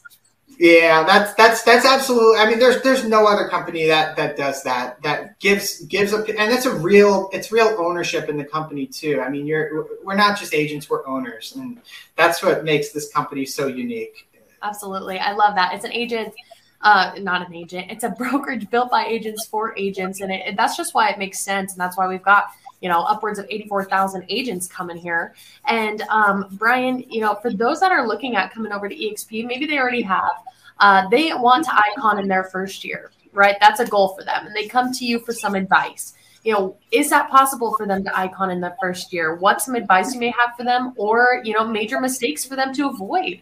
Yeah, 0.58 1.04
that's 1.04 1.32
that's 1.34 1.62
that's 1.62 1.86
absolutely. 1.86 2.38
I 2.38 2.48
mean, 2.48 2.58
there's 2.58 2.82
there's 2.82 3.04
no 3.04 3.26
other 3.26 3.48
company 3.48 3.86
that 3.86 4.16
that 4.16 4.36
does 4.36 4.62
that. 4.64 5.02
That 5.02 5.38
gives 5.40 5.80
gives 5.86 6.12
a 6.12 6.18
and 6.18 6.52
that's 6.52 6.66
a 6.66 6.74
real 6.74 7.30
it's 7.32 7.50
real 7.50 7.74
ownership 7.78 8.28
in 8.28 8.36
the 8.36 8.44
company 8.44 8.86
too. 8.86 9.22
I 9.24 9.30
mean, 9.30 9.46
you're 9.46 9.86
we're 10.04 10.16
not 10.16 10.38
just 10.38 10.52
agents, 10.52 10.90
we're 10.90 11.06
owners, 11.06 11.54
and 11.56 11.80
that's 12.16 12.42
what 12.42 12.64
makes 12.64 12.90
this 12.90 13.10
company 13.10 13.46
so 13.46 13.68
unique. 13.68 14.28
Absolutely, 14.62 15.18
I 15.18 15.32
love 15.32 15.54
that. 15.54 15.72
It's 15.72 15.84
an 15.84 15.92
agent 15.92 16.34
uh, 16.82 17.12
not 17.18 17.46
an 17.46 17.54
agent. 17.54 17.90
It's 17.90 18.04
a 18.04 18.10
brokerage 18.10 18.70
built 18.70 18.90
by 18.90 19.04
agents 19.04 19.46
for 19.46 19.76
agents, 19.76 20.20
and 20.20 20.32
it, 20.32 20.56
that's 20.56 20.76
just 20.76 20.94
why 20.94 21.10
it 21.10 21.18
makes 21.18 21.40
sense, 21.40 21.72
and 21.72 21.80
that's 21.80 21.96
why 21.96 22.08
we've 22.08 22.22
got 22.22 22.50
you 22.80 22.88
know, 22.88 23.00
upwards 23.00 23.38
of 23.38 23.46
84,000 23.48 24.24
agents 24.28 24.66
coming 24.66 24.96
here. 24.96 25.34
And 25.66 26.02
um, 26.02 26.46
Bryan, 26.52 27.04
you 27.08 27.20
know, 27.20 27.34
for 27.34 27.52
those 27.52 27.80
that 27.80 27.92
are 27.92 28.06
looking 28.06 28.36
at 28.36 28.52
coming 28.52 28.72
over 28.72 28.88
to 28.88 28.94
EXP, 28.94 29.46
maybe 29.46 29.66
they 29.66 29.78
already 29.78 30.02
have, 30.02 30.32
uh, 30.78 31.08
they 31.08 31.32
want 31.34 31.64
to 31.66 31.74
icon 31.74 32.18
in 32.18 32.26
their 32.26 32.44
first 32.44 32.84
year, 32.84 33.10
right? 33.32 33.56
That's 33.60 33.80
a 33.80 33.86
goal 33.86 34.08
for 34.16 34.24
them. 34.24 34.46
And 34.46 34.56
they 34.56 34.66
come 34.66 34.92
to 34.92 35.04
you 35.04 35.20
for 35.20 35.32
some 35.32 35.54
advice. 35.54 36.14
You 36.42 36.54
know, 36.54 36.76
is 36.90 37.10
that 37.10 37.28
possible 37.28 37.74
for 37.76 37.86
them 37.86 38.02
to 38.04 38.18
icon 38.18 38.50
in 38.50 38.62
the 38.62 38.74
first 38.80 39.12
year? 39.12 39.36
What 39.36 39.60
some 39.60 39.74
advice 39.74 40.14
you 40.14 40.20
may 40.20 40.30
have 40.30 40.56
for 40.56 40.64
them 40.64 40.94
or, 40.96 41.42
you 41.44 41.52
know, 41.52 41.66
major 41.66 42.00
mistakes 42.00 42.46
for 42.46 42.56
them 42.56 42.72
to 42.74 42.88
avoid? 42.88 43.40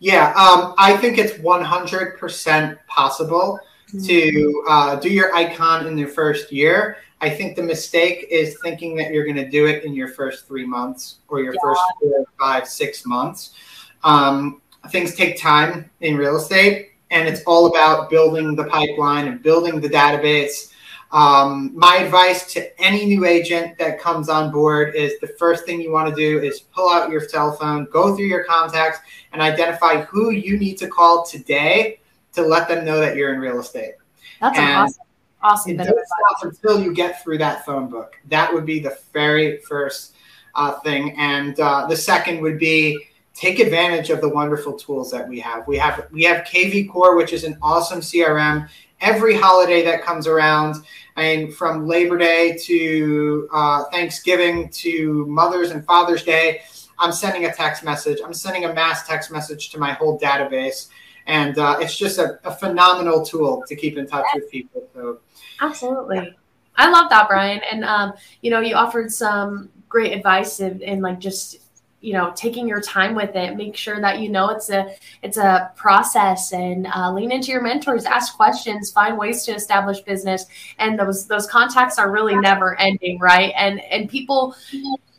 Yeah, 0.00 0.30
um, 0.30 0.74
I 0.76 0.96
think 0.96 1.18
it's 1.18 1.34
100% 1.34 2.78
possible. 2.88 3.60
To 4.02 4.64
uh, 4.68 4.96
do 4.96 5.08
your 5.08 5.34
icon 5.34 5.86
in 5.86 5.96
the 5.96 6.06
first 6.06 6.52
year. 6.52 6.98
I 7.20 7.30
think 7.30 7.56
the 7.56 7.62
mistake 7.62 8.26
is 8.30 8.58
thinking 8.62 8.96
that 8.96 9.12
you're 9.12 9.24
going 9.24 9.36
to 9.36 9.48
do 9.48 9.66
it 9.66 9.84
in 9.84 9.94
your 9.94 10.08
first 10.08 10.46
three 10.46 10.66
months 10.66 11.20
or 11.28 11.40
your 11.40 11.54
yeah. 11.54 11.60
first 11.62 11.80
four, 12.00 12.24
five, 12.38 12.68
six 12.68 13.06
months. 13.06 13.54
Um, 14.02 14.60
things 14.90 15.14
take 15.14 15.40
time 15.40 15.90
in 16.00 16.16
real 16.16 16.36
estate, 16.36 16.90
and 17.10 17.26
it's 17.26 17.42
all 17.46 17.66
about 17.66 18.10
building 18.10 18.54
the 18.54 18.64
pipeline 18.64 19.28
and 19.28 19.42
building 19.42 19.80
the 19.80 19.88
database. 19.88 20.70
Um, 21.12 21.70
my 21.74 21.96
advice 21.98 22.52
to 22.54 22.80
any 22.80 23.06
new 23.06 23.24
agent 23.24 23.78
that 23.78 24.00
comes 24.00 24.28
on 24.28 24.50
board 24.50 24.94
is 24.96 25.18
the 25.20 25.28
first 25.38 25.64
thing 25.64 25.80
you 25.80 25.92
want 25.92 26.08
to 26.08 26.14
do 26.14 26.40
is 26.40 26.60
pull 26.60 26.90
out 26.90 27.08
your 27.08 27.20
cell 27.20 27.52
phone, 27.52 27.86
go 27.90 28.16
through 28.16 28.26
your 28.26 28.44
contacts, 28.44 28.98
and 29.32 29.40
identify 29.40 30.02
who 30.02 30.30
you 30.30 30.58
need 30.58 30.76
to 30.78 30.88
call 30.88 31.24
today 31.24 32.00
to 32.34 32.42
let 32.42 32.68
them 32.68 32.84
know 32.84 33.00
that 33.00 33.16
you're 33.16 33.32
in 33.34 33.40
real 33.40 33.60
estate. 33.60 33.94
That's 34.40 34.58
and 34.58 34.76
awesome 34.76 35.04
Awesome. 35.44 35.72
It 35.72 35.76
doesn't 35.76 36.06
stop 36.06 36.44
until 36.44 36.82
you 36.82 36.94
get 36.94 37.22
through 37.22 37.36
that 37.38 37.66
phone 37.66 37.90
book. 37.90 38.14
That 38.30 38.52
would 38.52 38.64
be 38.64 38.80
the 38.80 38.96
very 39.12 39.58
first 39.58 40.14
uh, 40.54 40.80
thing. 40.80 41.14
And 41.18 41.60
uh, 41.60 41.86
the 41.86 41.96
second 41.96 42.40
would 42.40 42.58
be 42.58 42.98
take 43.34 43.58
advantage 43.58 44.08
of 44.08 44.22
the 44.22 44.28
wonderful 44.28 44.72
tools 44.72 45.10
that 45.10 45.28
we 45.28 45.38
have. 45.40 45.68
We 45.68 45.76
have 45.76 46.08
we 46.10 46.22
have 46.24 46.46
KV 46.46 46.90
Core, 46.90 47.14
which 47.14 47.34
is 47.34 47.44
an 47.44 47.58
awesome 47.60 48.00
CRM. 48.00 48.70
Every 49.02 49.36
holiday 49.36 49.84
that 49.84 50.02
comes 50.02 50.26
around, 50.26 50.76
I 51.14 51.36
mean, 51.36 51.52
from 51.52 51.86
Labor 51.86 52.16
Day 52.16 52.56
to 52.62 53.46
uh, 53.52 53.84
Thanksgiving 53.92 54.70
to 54.70 55.26
Mother's 55.26 55.72
and 55.72 55.84
Father's 55.84 56.22
Day, 56.22 56.62
I'm 56.98 57.12
sending 57.12 57.44
a 57.44 57.52
text 57.52 57.84
message. 57.84 58.18
I'm 58.24 58.34
sending 58.34 58.64
a 58.64 58.72
mass 58.72 59.06
text 59.06 59.30
message 59.30 59.70
to 59.70 59.78
my 59.78 59.92
whole 59.92 60.18
database 60.18 60.88
and 61.26 61.58
uh, 61.58 61.76
it's 61.80 61.96
just 61.96 62.18
a, 62.18 62.38
a, 62.44 62.54
phenomenal 62.54 63.24
tool 63.24 63.64
to 63.66 63.76
keep 63.76 63.96
in 63.96 64.06
touch 64.06 64.26
with 64.34 64.50
people. 64.50 64.86
So, 64.94 65.20
absolutely, 65.60 66.36
I 66.76 66.90
love 66.90 67.08
that, 67.10 67.28
Bryan. 67.28 67.60
And 67.70 67.84
um, 67.84 68.12
you 68.42 68.50
know, 68.50 68.60
you 68.60 68.74
offered 68.74 69.12
some 69.12 69.70
great 69.88 70.12
advice 70.12 70.60
in, 70.60 70.82
in 70.82 71.00
like 71.00 71.18
just 71.18 71.60
you 72.04 72.12
know 72.12 72.32
taking 72.36 72.68
your 72.68 72.80
time 72.80 73.14
with 73.14 73.34
it 73.34 73.56
make 73.56 73.76
sure 73.76 74.00
that 74.00 74.20
you 74.20 74.28
know 74.28 74.50
it's 74.50 74.68
a 74.70 74.94
it's 75.22 75.36
a 75.36 75.72
process 75.74 76.52
and 76.52 76.86
uh, 76.94 77.10
lean 77.10 77.32
into 77.32 77.50
your 77.50 77.62
mentors 77.62 78.04
ask 78.04 78.36
questions 78.36 78.92
find 78.92 79.16
ways 79.16 79.44
to 79.44 79.52
establish 79.52 80.00
business 80.00 80.46
and 80.78 80.98
those 80.98 81.26
those 81.26 81.46
contacts 81.46 81.98
are 81.98 82.10
really 82.10 82.36
never 82.36 82.78
ending 82.78 83.18
right 83.18 83.52
and 83.56 83.80
and 83.84 84.08
people 84.08 84.54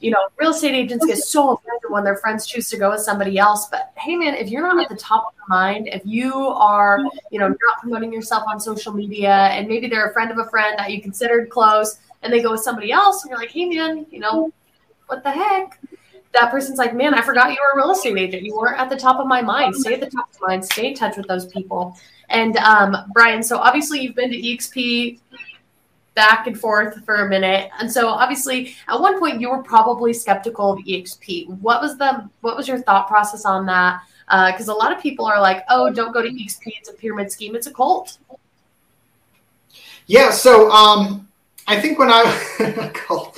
you 0.05 0.11
know, 0.11 0.19
real 0.37 0.51
estate 0.51 0.75
agents 0.75 1.03
get 1.03 1.17
so 1.17 1.53
offended 1.53 1.89
when 1.89 2.03
their 2.03 2.17
friends 2.17 2.45
choose 2.45 2.69
to 2.69 2.77
go 2.77 2.91
with 2.91 3.01
somebody 3.01 3.39
else. 3.39 3.69
But 3.69 3.91
hey, 3.97 4.15
man, 4.15 4.35
if 4.35 4.49
you're 4.49 4.61
not 4.61 4.79
at 4.79 4.87
the 4.87 4.95
top 4.95 5.29
of 5.29 5.33
your 5.35 5.57
mind, 5.57 5.87
if 5.87 6.03
you 6.05 6.31
are, 6.31 6.99
you 7.31 7.39
know, 7.39 7.47
not 7.47 7.81
promoting 7.81 8.13
yourself 8.13 8.43
on 8.47 8.59
social 8.59 8.93
media, 8.93 9.33
and 9.33 9.67
maybe 9.67 9.87
they're 9.87 10.09
a 10.09 10.13
friend 10.13 10.29
of 10.29 10.37
a 10.37 10.45
friend 10.49 10.77
that 10.77 10.91
you 10.91 11.01
considered 11.01 11.49
close, 11.49 11.97
and 12.21 12.31
they 12.31 12.39
go 12.39 12.51
with 12.51 12.61
somebody 12.61 12.91
else, 12.91 13.23
and 13.23 13.31
you're 13.31 13.39
like, 13.39 13.49
hey, 13.49 13.65
man, 13.65 14.05
you 14.11 14.19
know, 14.19 14.51
what 15.07 15.23
the 15.23 15.31
heck? 15.31 15.79
That 16.39 16.51
person's 16.51 16.77
like, 16.77 16.93
man, 16.93 17.13
I 17.13 17.21
forgot 17.21 17.49
you 17.49 17.57
were 17.61 17.79
a 17.79 17.83
real 17.83 17.91
estate 17.91 18.17
agent. 18.17 18.43
You 18.43 18.55
weren't 18.55 18.79
at 18.79 18.89
the 18.89 18.97
top 18.97 19.19
of 19.19 19.27
my 19.27 19.41
mind. 19.41 19.75
Stay 19.75 19.93
at 19.93 19.99
the 20.01 20.09
top 20.09 20.29
of 20.33 20.41
mind. 20.41 20.65
Stay 20.65 20.87
in 20.87 20.93
touch 20.93 21.17
with 21.17 21.27
those 21.27 21.45
people. 21.47 21.97
And 22.29 22.57
um, 22.57 22.95
Bryan, 23.13 23.43
so 23.43 23.57
obviously 23.57 24.01
you've 24.01 24.15
been 24.15 24.31
to 24.31 24.37
EXP 24.37 25.19
back 26.15 26.47
and 26.47 26.59
forth 26.59 27.03
for 27.05 27.25
a 27.25 27.29
minute. 27.29 27.69
And 27.79 27.91
so 27.91 28.07
obviously 28.07 28.75
at 28.87 28.99
one 28.99 29.19
point 29.19 29.39
you 29.39 29.49
were 29.49 29.61
probably 29.61 30.13
skeptical 30.13 30.73
of 30.73 30.79
EXP. 30.79 31.47
What 31.59 31.81
was 31.81 31.97
the 31.97 32.29
what 32.41 32.57
was 32.57 32.67
your 32.67 32.81
thought 32.81 33.07
process 33.07 33.45
on 33.45 33.65
that? 33.67 34.01
Because 34.27 34.69
uh, 34.69 34.73
a 34.73 34.75
lot 34.75 34.91
of 34.91 35.01
people 35.01 35.25
are 35.25 35.39
like, 35.39 35.63
oh, 35.69 35.91
don't 35.91 36.11
go 36.11 36.21
to 36.21 36.29
EXP. 36.29 36.61
It's 36.65 36.89
a 36.89 36.93
pyramid 36.93 37.31
scheme. 37.31 37.55
It's 37.55 37.67
a 37.67 37.73
cult. 37.73 38.17
Yeah. 40.07 40.31
So 40.31 40.71
um, 40.71 41.27
I 41.67 41.79
think 41.79 41.99
when 41.99 42.09
I 42.11 42.91
cult, 42.93 43.37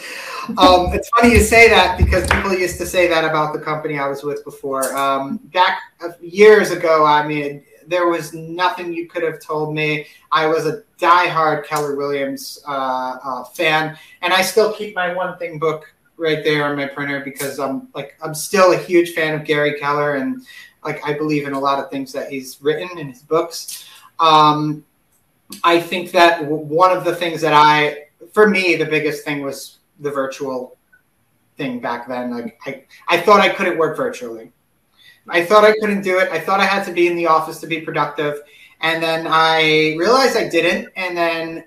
um, 0.57 0.93
it's 0.93 1.09
funny 1.09 1.33
you 1.33 1.41
say 1.41 1.69
that 1.69 1.97
because 1.97 2.29
people 2.29 2.53
used 2.53 2.77
to 2.77 2.85
say 2.85 3.07
that 3.07 3.25
about 3.25 3.53
the 3.53 3.59
company 3.59 3.99
I 3.99 4.07
was 4.07 4.23
with 4.23 4.43
before. 4.45 4.95
Um, 4.95 5.37
back 5.51 5.79
years 6.21 6.71
ago, 6.71 7.05
I 7.05 7.27
mean, 7.27 7.63
there 7.87 8.07
was 8.07 8.33
nothing 8.33 8.93
you 8.93 9.07
could 9.07 9.23
have 9.23 9.39
told 9.41 9.73
me. 9.73 10.07
I 10.31 10.47
was 10.47 10.65
a 10.65 10.83
diehard 10.99 11.65
Keller 11.65 11.95
Williams 11.95 12.59
uh, 12.67 13.17
uh, 13.23 13.43
fan, 13.45 13.97
and 14.21 14.33
I 14.33 14.41
still 14.41 14.73
keep 14.73 14.95
my 14.95 15.13
one 15.13 15.37
thing 15.37 15.59
book 15.59 15.93
right 16.17 16.43
there 16.43 16.65
on 16.65 16.75
my 16.75 16.87
printer 16.87 17.21
because 17.21 17.59
I'm 17.59 17.87
like 17.93 18.17
I'm 18.21 18.33
still 18.33 18.73
a 18.73 18.77
huge 18.77 19.13
fan 19.13 19.33
of 19.33 19.45
Gary 19.45 19.79
Keller, 19.79 20.15
and 20.15 20.45
like 20.83 21.05
I 21.05 21.13
believe 21.13 21.47
in 21.47 21.53
a 21.53 21.59
lot 21.59 21.79
of 21.79 21.89
things 21.89 22.11
that 22.13 22.29
he's 22.29 22.61
written 22.61 22.97
in 22.97 23.09
his 23.09 23.21
books. 23.21 23.87
Um, 24.19 24.83
I 25.63 25.79
think 25.79 26.11
that 26.11 26.43
one 26.45 26.95
of 26.95 27.05
the 27.05 27.15
things 27.15 27.39
that 27.41 27.53
I, 27.53 28.07
for 28.33 28.49
me, 28.49 28.75
the 28.75 28.85
biggest 28.85 29.23
thing 29.23 29.41
was 29.41 29.76
the 29.99 30.11
virtual 30.11 30.77
thing 31.57 31.79
back 31.79 32.07
then. 32.07 32.31
Like 32.31 32.59
I, 32.65 32.83
I 33.07 33.19
thought 33.19 33.41
I 33.41 33.49
couldn't 33.49 33.77
work 33.77 33.97
virtually. 33.97 34.51
I 35.29 35.43
thought 35.43 35.65
I 35.65 35.73
couldn't 35.79 36.03
do 36.03 36.19
it. 36.19 36.31
I 36.31 36.39
thought 36.39 36.59
I 36.59 36.65
had 36.65 36.85
to 36.85 36.93
be 36.93 37.07
in 37.07 37.15
the 37.15 37.27
office 37.27 37.59
to 37.59 37.67
be 37.67 37.81
productive. 37.81 38.41
And 38.79 39.01
then 39.03 39.27
I 39.27 39.95
realized 39.97 40.37
I 40.37 40.47
didn't. 40.47 40.89
And 40.95 41.17
then 41.17 41.65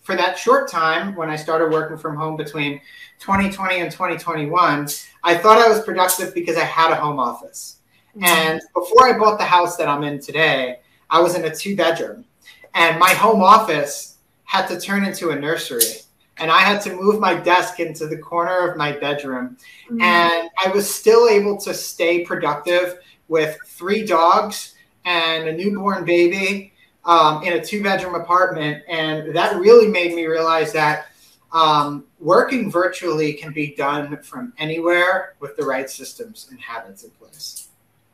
for 0.00 0.16
that 0.16 0.38
short 0.38 0.70
time, 0.70 1.14
when 1.14 1.28
I 1.28 1.36
started 1.36 1.70
working 1.70 1.98
from 1.98 2.16
home 2.16 2.36
between 2.36 2.80
2020 3.18 3.80
and 3.80 3.90
2021, 3.90 4.88
I 5.24 5.34
thought 5.36 5.58
I 5.58 5.68
was 5.68 5.84
productive 5.84 6.34
because 6.34 6.56
I 6.56 6.64
had 6.64 6.90
a 6.90 6.96
home 6.96 7.18
office. 7.18 7.78
Mm-hmm. 8.16 8.24
And 8.24 8.60
before 8.74 9.06
I 9.06 9.18
bought 9.18 9.38
the 9.38 9.44
house 9.44 9.76
that 9.76 9.88
I'm 9.88 10.02
in 10.04 10.18
today, 10.18 10.78
I 11.10 11.20
was 11.20 11.34
in 11.34 11.44
a 11.44 11.54
two 11.54 11.76
bedroom. 11.76 12.24
And 12.74 12.98
my 12.98 13.10
home 13.10 13.42
office 13.42 14.16
had 14.44 14.66
to 14.68 14.80
turn 14.80 15.04
into 15.04 15.30
a 15.30 15.36
nursery 15.36 16.02
and 16.42 16.50
I 16.50 16.58
had 16.58 16.82
to 16.82 16.96
move 16.96 17.20
my 17.20 17.34
desk 17.34 17.78
into 17.78 18.08
the 18.08 18.18
corner 18.18 18.68
of 18.68 18.76
my 18.76 18.90
bedroom. 18.90 19.56
Mm-hmm. 19.84 20.02
And 20.02 20.50
I 20.62 20.70
was 20.70 20.92
still 20.92 21.28
able 21.28 21.56
to 21.58 21.72
stay 21.72 22.24
productive 22.24 22.98
with 23.28 23.56
three 23.64 24.04
dogs 24.04 24.74
and 25.04 25.48
a 25.48 25.52
newborn 25.52 26.04
baby 26.04 26.72
um, 27.04 27.44
in 27.44 27.52
a 27.52 27.64
two 27.64 27.80
bedroom 27.80 28.16
apartment. 28.16 28.82
And 28.88 29.32
that 29.36 29.54
really 29.56 29.86
made 29.86 30.16
me 30.16 30.26
realize 30.26 30.72
that 30.72 31.06
um, 31.52 32.06
working 32.18 32.72
virtually 32.72 33.34
can 33.34 33.52
be 33.52 33.76
done 33.76 34.20
from 34.24 34.52
anywhere 34.58 35.34
with 35.38 35.56
the 35.56 35.62
right 35.62 35.88
systems 35.88 36.48
and 36.50 36.60
habits 36.60 37.04
in 37.04 37.10
place. 37.10 37.61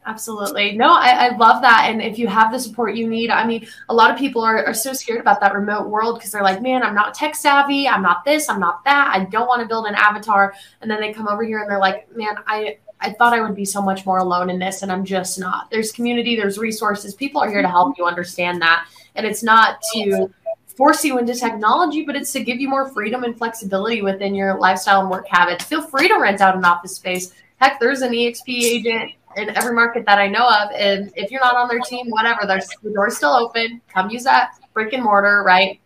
Absolutely. 0.06 0.72
No, 0.72 0.94
I, 0.94 1.28
I, 1.28 1.36
love 1.36 1.60
that. 1.60 1.88
And 1.90 2.00
if 2.00 2.18
you 2.18 2.28
have 2.28 2.50
the 2.50 2.58
support 2.58 2.94
you 2.94 3.06
need, 3.06 3.30
I 3.30 3.46
mean, 3.46 3.66
a 3.90 3.94
lot 3.94 4.10
of 4.10 4.16
people 4.16 4.40
are, 4.40 4.64
are 4.64 4.72
so 4.72 4.94
scared 4.94 5.20
about 5.20 5.38
that 5.40 5.54
remote 5.54 5.88
world 5.88 6.16
because 6.16 6.30
they're 6.32 6.42
like, 6.42 6.62
man, 6.62 6.82
I'm 6.82 6.94
not 6.94 7.12
tech 7.12 7.36
savvy. 7.36 7.86
I'm 7.86 8.00
not 8.00 8.24
this. 8.24 8.48
I'm 8.48 8.58
not 8.58 8.82
that. 8.84 9.12
I 9.14 9.24
don't 9.26 9.46
want 9.46 9.60
to 9.60 9.68
build 9.68 9.86
an 9.86 9.94
avatar. 9.94 10.54
And 10.80 10.90
then 10.90 11.02
they 11.02 11.12
come 11.12 11.28
over 11.28 11.44
here 11.44 11.60
and 11.60 11.70
they're 11.70 11.78
like, 11.78 12.10
man, 12.16 12.36
I, 12.46 12.78
I 13.00 13.12
thought 13.12 13.34
I 13.34 13.40
would 13.40 13.54
be 13.54 13.64
so 13.64 13.82
much 13.82 14.06
more 14.06 14.18
alone 14.18 14.50
in 14.50 14.58
this, 14.58 14.82
and 14.82 14.90
I'm 14.90 15.04
just 15.04 15.38
not. 15.38 15.70
There's 15.70 15.92
community, 15.92 16.36
there's 16.36 16.58
resources. 16.58 17.14
People 17.14 17.40
are 17.40 17.50
here 17.50 17.62
to 17.62 17.68
help 17.68 17.96
you 17.96 18.06
understand 18.06 18.60
that. 18.62 18.88
And 19.14 19.26
it's 19.26 19.42
not 19.42 19.78
to 19.94 20.30
force 20.66 21.04
you 21.04 21.18
into 21.18 21.34
technology, 21.34 22.04
but 22.04 22.16
it's 22.16 22.32
to 22.32 22.42
give 22.42 22.60
you 22.60 22.68
more 22.68 22.88
freedom 22.88 23.24
and 23.24 23.36
flexibility 23.36 24.00
within 24.00 24.34
your 24.34 24.58
lifestyle 24.58 25.00
and 25.00 25.10
work 25.10 25.26
habits. 25.28 25.64
Feel 25.64 25.82
free 25.82 26.08
to 26.08 26.18
rent 26.18 26.40
out 26.40 26.56
an 26.56 26.64
office 26.64 26.96
space. 26.96 27.34
Heck, 27.60 27.80
there's 27.80 28.02
an 28.02 28.12
EXP 28.12 28.42
agent 28.46 29.12
in 29.38 29.56
every 29.56 29.74
market 29.74 30.04
that 30.06 30.18
I 30.18 30.28
know 30.28 30.46
of. 30.46 30.70
And 30.74 31.12
if 31.16 31.30
you're 31.30 31.40
not 31.40 31.56
on 31.56 31.68
their 31.68 31.80
team, 31.80 32.10
whatever, 32.10 32.46
there's 32.46 32.68
the 32.82 32.90
door's 32.90 33.16
still 33.16 33.32
open. 33.32 33.80
Come 33.92 34.10
use 34.10 34.24
that 34.24 34.58
brick 34.74 34.92
and 34.92 35.02
mortar, 35.02 35.42
right? 35.44 35.80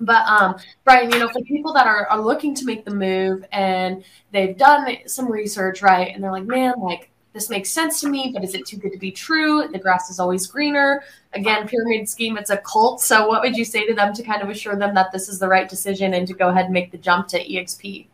But 0.00 0.26
um, 0.26 0.56
Bryan, 0.84 1.10
you 1.10 1.18
know, 1.18 1.28
for 1.28 1.40
people 1.42 1.72
that 1.74 1.86
are, 1.86 2.06
are 2.08 2.20
looking 2.20 2.54
to 2.56 2.64
make 2.64 2.84
the 2.84 2.94
move 2.94 3.44
and 3.52 4.04
they've 4.32 4.56
done 4.56 4.96
some 5.06 5.30
research, 5.30 5.82
right, 5.82 6.12
and 6.12 6.22
they're 6.22 6.32
like, 6.32 6.46
man, 6.46 6.74
like 6.78 7.10
this 7.32 7.50
makes 7.50 7.70
sense 7.70 8.00
to 8.00 8.08
me, 8.08 8.30
but 8.32 8.44
is 8.44 8.54
it 8.54 8.64
too 8.64 8.76
good 8.76 8.92
to 8.92 8.98
be 8.98 9.10
true? 9.10 9.66
The 9.68 9.78
grass 9.78 10.08
is 10.08 10.20
always 10.20 10.46
greener. 10.46 11.02
Again, 11.32 11.66
pyramid 11.66 12.08
scheme, 12.08 12.38
it's 12.38 12.50
a 12.50 12.58
cult. 12.58 13.00
So, 13.00 13.26
what 13.26 13.42
would 13.42 13.56
you 13.56 13.64
say 13.64 13.86
to 13.86 13.94
them 13.94 14.14
to 14.14 14.22
kind 14.22 14.40
of 14.40 14.48
assure 14.48 14.76
them 14.76 14.94
that 14.94 15.10
this 15.10 15.28
is 15.28 15.38
the 15.40 15.48
right 15.48 15.68
decision 15.68 16.14
and 16.14 16.26
to 16.28 16.34
go 16.34 16.48
ahead 16.48 16.66
and 16.66 16.74
make 16.74 16.92
the 16.92 16.98
jump 16.98 17.26
to 17.28 17.44
EXP? 17.44 18.06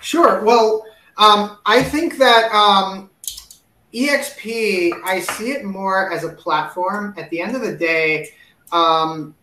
Sure. 0.00 0.44
Well, 0.44 0.84
um, 1.18 1.58
I 1.66 1.82
think 1.82 2.16
that 2.18 2.52
um, 2.52 3.10
EXP, 3.94 4.92
I 5.04 5.20
see 5.20 5.52
it 5.52 5.64
more 5.64 6.12
as 6.12 6.24
a 6.24 6.30
platform. 6.30 7.14
At 7.18 7.28
the 7.30 7.40
end 7.40 7.54
of 7.54 7.62
the 7.62 7.76
day, 7.76 8.30
um, 8.72 9.34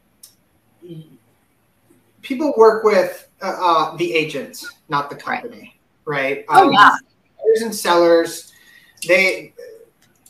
people 2.22 2.54
work 2.58 2.84
with 2.84 3.28
uh, 3.42 3.56
uh, 3.60 3.98
the 3.98 4.14
agent, 4.14 4.64
not 4.90 5.10
the 5.10 5.16
company, 5.16 5.80
right? 6.06 6.46
Oh 6.50 6.68
um, 6.68 6.74
yeah. 6.74 6.96
Buyers 7.38 7.62
and 7.62 7.76
sellers, 7.76 8.52
they 9.08 9.54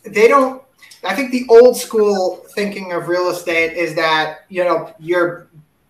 they 0.03 0.27
don't. 0.27 0.63
I 1.03 1.15
think 1.15 1.32
the 1.32 1.45
old 1.49 1.77
school 1.77 2.45
thinking 2.55 2.91
of 2.91 3.08
real 3.08 3.29
estate 3.29 3.77
is 3.77 3.95
that 3.95 4.39
you 4.49 4.65
know 4.65 4.93
your 4.99 5.47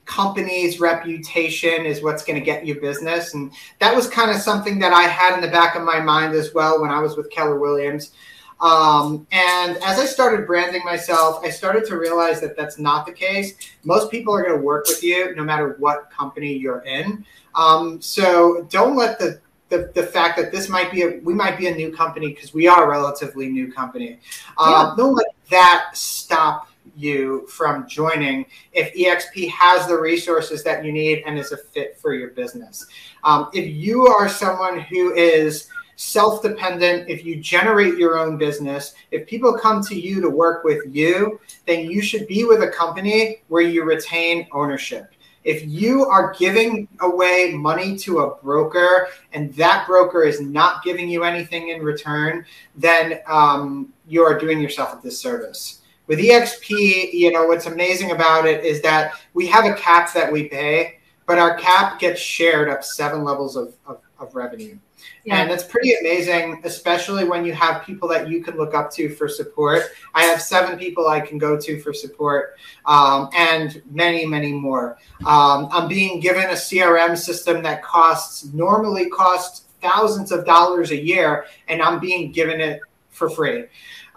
company's 0.10 0.80
reputation 0.80 1.86
is 1.86 2.02
what's 2.02 2.24
going 2.24 2.38
to 2.38 2.44
get 2.44 2.66
you 2.66 2.82
business. 2.82 3.36
And 3.36 3.52
that 3.78 3.96
was 3.96 4.10
kind 4.10 4.32
of 4.32 4.38
something 4.38 4.80
that 4.80 4.92
I 4.92 5.04
had 5.04 5.36
in 5.36 5.42
the 5.42 5.48
back 5.48 5.76
of 5.76 5.84
my 5.84 6.00
mind 6.00 6.34
as 6.34 6.52
well 6.54 6.82
when 6.82 6.90
I 6.90 7.00
was 7.00 7.16
with 7.16 7.30
Keller 7.30 7.60
Williams. 7.60 8.14
Um, 8.60 9.28
and 9.32 9.78
as 9.78 10.00
I 10.00 10.06
started 10.06 10.48
branding 10.48 10.84
myself, 10.84 11.46
I 11.46 11.52
started 11.52 11.86
to 11.86 11.98
realize 11.98 12.42
that 12.42 12.58
that's 12.58 12.80
not 12.80 13.06
the 13.06 13.14
case. 13.14 13.54
Most 13.84 14.10
people 14.10 14.34
are 14.34 14.42
going 14.42 14.58
to 14.58 14.66
work 14.66 14.88
with 14.88 15.04
you 15.04 15.34
no 15.36 15.44
matter 15.44 15.76
what 15.78 16.10
company 16.10 16.54
you're 16.54 16.82
in. 16.82 17.24
Um, 17.54 18.02
so 18.02 18.68
don't 18.70 18.98
let 18.98 19.20
the, 19.20 19.40
the, 19.70 19.92
the 19.94 20.04
fact 20.04 20.38
that 20.40 20.52
this 20.52 20.68
might 20.68 20.92
be 20.92 21.04
a 21.04 21.20
we 21.24 21.36
might 21.36 21.56
be 21.56 21.68
a 21.68 21.76
new 21.76 21.94
company 21.94 22.30
because 22.30 22.52
we 22.54 22.68
are 22.68 22.86
a 22.86 22.90
relatively 22.90 23.48
new 23.48 23.72
company. 23.72 24.20
Um, 24.58 24.72
yeah. 24.72 24.94
Don't 24.98 25.14
let 25.14 25.28
that 25.52 25.92
stop 25.94 26.68
you 27.00 27.48
from 27.48 27.88
joining 27.88 28.46
if 28.74 28.94
EXP 28.94 29.50
has 29.50 29.88
the 29.88 29.98
resources 29.98 30.64
that 30.64 30.84
you 30.84 30.92
need 30.92 31.24
and 31.26 31.40
is 31.40 31.52
a 31.52 31.58
fit 31.58 31.98
for 31.98 32.14
your 32.14 32.30
business. 32.30 32.86
Um, 33.24 33.50
if 33.54 33.68
you 33.68 34.08
are 34.08 34.30
someone 34.30 34.80
who 34.82 35.14
is 35.14 35.68
self 35.96 36.42
dependent, 36.42 37.10
if 37.10 37.26
you 37.26 37.36
generate 37.38 37.98
your 37.98 38.18
own 38.18 38.38
business, 38.38 38.94
if 39.12 39.28
people 39.28 39.54
come 39.54 39.84
to 39.84 40.00
you 40.00 40.22
to 40.22 40.30
work 40.30 40.64
with 40.64 40.84
you, 40.88 41.40
then 41.66 41.90
you 41.90 42.02
should 42.02 42.28
be 42.28 42.46
with 42.46 42.64
a 42.64 42.70
company 42.70 43.42
where 43.48 43.62
you 43.62 43.84
retain 43.84 44.48
ownership. 44.54 45.12
If 45.44 45.66
you 45.66 46.06
are 46.06 46.34
giving 46.38 46.88
away 47.02 47.54
money 47.54 47.98
to 48.00 48.20
a 48.20 48.36
broker 48.36 49.08
and 49.34 49.54
that 49.56 49.88
broker 49.88 50.24
is 50.24 50.42
not 50.42 50.84
giving 50.84 51.10
you 51.10 51.24
anything 51.24 51.70
in 51.70 51.82
return, 51.82 52.46
then 52.76 53.20
um, 53.28 53.94
you 54.08 54.24
are 54.24 54.38
doing 54.38 54.60
yourself 54.60 55.00
a 55.00 55.02
disservice. 55.02 55.79
With 56.10 56.18
EXP, 56.18 57.14
you 57.14 57.32
know, 57.32 57.46
what's 57.46 57.68
amazing 57.68 58.10
about 58.10 58.48
it 58.48 58.66
is 58.66 58.82
that 58.82 59.14
we 59.36 59.46
have 59.46 59.66
a 59.66 59.76
cap 59.76 60.12
that 60.16 60.32
we 60.32 60.50
pay, 60.50 60.98
but 61.28 61.38
our 61.38 61.56
cap 61.56 62.00
gets 62.00 62.20
shared 62.20 62.68
up 62.68 62.84
seven 62.84 63.24
levels 63.24 63.56
of, 63.56 63.76
of, 63.86 64.02
of 64.18 64.34
revenue. 64.34 64.80
Yeah. 65.24 65.36
And 65.36 65.52
that's 65.52 65.64
pretty 65.64 65.94
amazing, 65.94 66.62
especially 66.64 67.26
when 67.26 67.46
you 67.46 67.54
have 67.54 67.84
people 67.84 68.10
that 68.10 68.28
you 68.28 68.44
can 68.44 68.58
look 68.58 68.74
up 68.74 68.92
to 68.94 69.10
for 69.10 69.30
support. 69.30 69.84
I 70.16 70.24
have 70.24 70.42
seven 70.42 70.80
people 70.80 71.08
I 71.08 71.20
can 71.20 71.38
go 71.38 71.56
to 71.60 71.80
for 71.80 71.94
support 71.94 72.58
um, 72.88 73.30
and 73.36 73.80
many, 73.92 74.26
many 74.26 74.52
more. 74.52 74.98
Um, 75.28 75.70
I'm 75.72 75.88
being 75.88 76.20
given 76.20 76.46
a 76.46 76.54
CRM 76.54 77.16
system 77.16 77.62
that 77.62 77.84
costs 77.84 78.46
normally 78.46 79.12
costs 79.12 79.66
thousands 79.80 80.32
of 80.32 80.44
dollars 80.44 80.90
a 80.90 80.98
year, 80.98 81.46
and 81.68 81.84
I'm 81.84 82.00
being 82.00 82.32
given 82.32 82.60
it 82.60 82.82
for 83.12 83.30
free. 83.30 83.66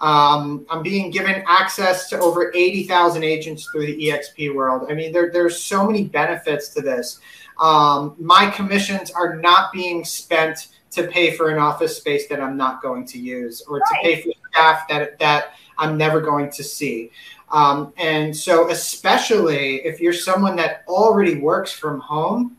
Um, 0.03 0.67
I'm 0.69 0.83
being 0.83 1.12
given 1.12 1.45
access 1.47 2.09
to 2.11 2.19
over 2.19 2.53
80,000 2.55 3.23
agents 3.23 3.69
through 3.71 3.87
the 3.87 4.09
EXP 4.09 4.53
world. 4.53 4.91
I 4.91 4.95
mean, 4.95 5.12
there, 5.12 5.31
there's 5.33 5.62
so 5.62 5.87
many 5.87 6.05
benefits 6.05 6.71
to 6.71 6.83
this. 6.83 7.21
Um, 7.61 8.17
my 8.19 8.51
commissions 8.51 9.12
are 9.12 9.37
not 9.37 9.73
being 9.73 10.05
spent 10.05 10.69
to 10.91 11.07
pay 11.07 11.31
for 11.37 11.51
an 11.51 11.59
office 11.59 11.97
space 11.97 12.27
that 12.29 12.41
I'm 12.41 12.57
not 12.57 12.83
going 12.83 13.07
to 13.07 13.19
use 13.19 13.62
or 13.62 13.79
right. 13.79 13.88
to 13.88 13.95
pay 14.03 14.23
for 14.23 14.33
staff 14.51 14.88
that, 14.88 15.19
that 15.21 15.55
I'm 15.79 15.97
never 15.97 16.21
going 16.21 16.51
to 16.51 16.65
see. 16.65 17.12
Um, 17.53 17.93
and 17.97 18.37
so, 18.37 18.71
especially 18.71 19.77
if 19.85 20.01
you're 20.01 20.12
someone 20.12 20.57
that 20.57 20.85
already 20.88 21.37
works 21.37 21.71
from 21.71 22.01
home, 22.01 22.57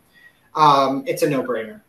um, 0.55 1.03
it's 1.07 1.23
a 1.23 1.29
no 1.29 1.43
brainer. 1.43 1.81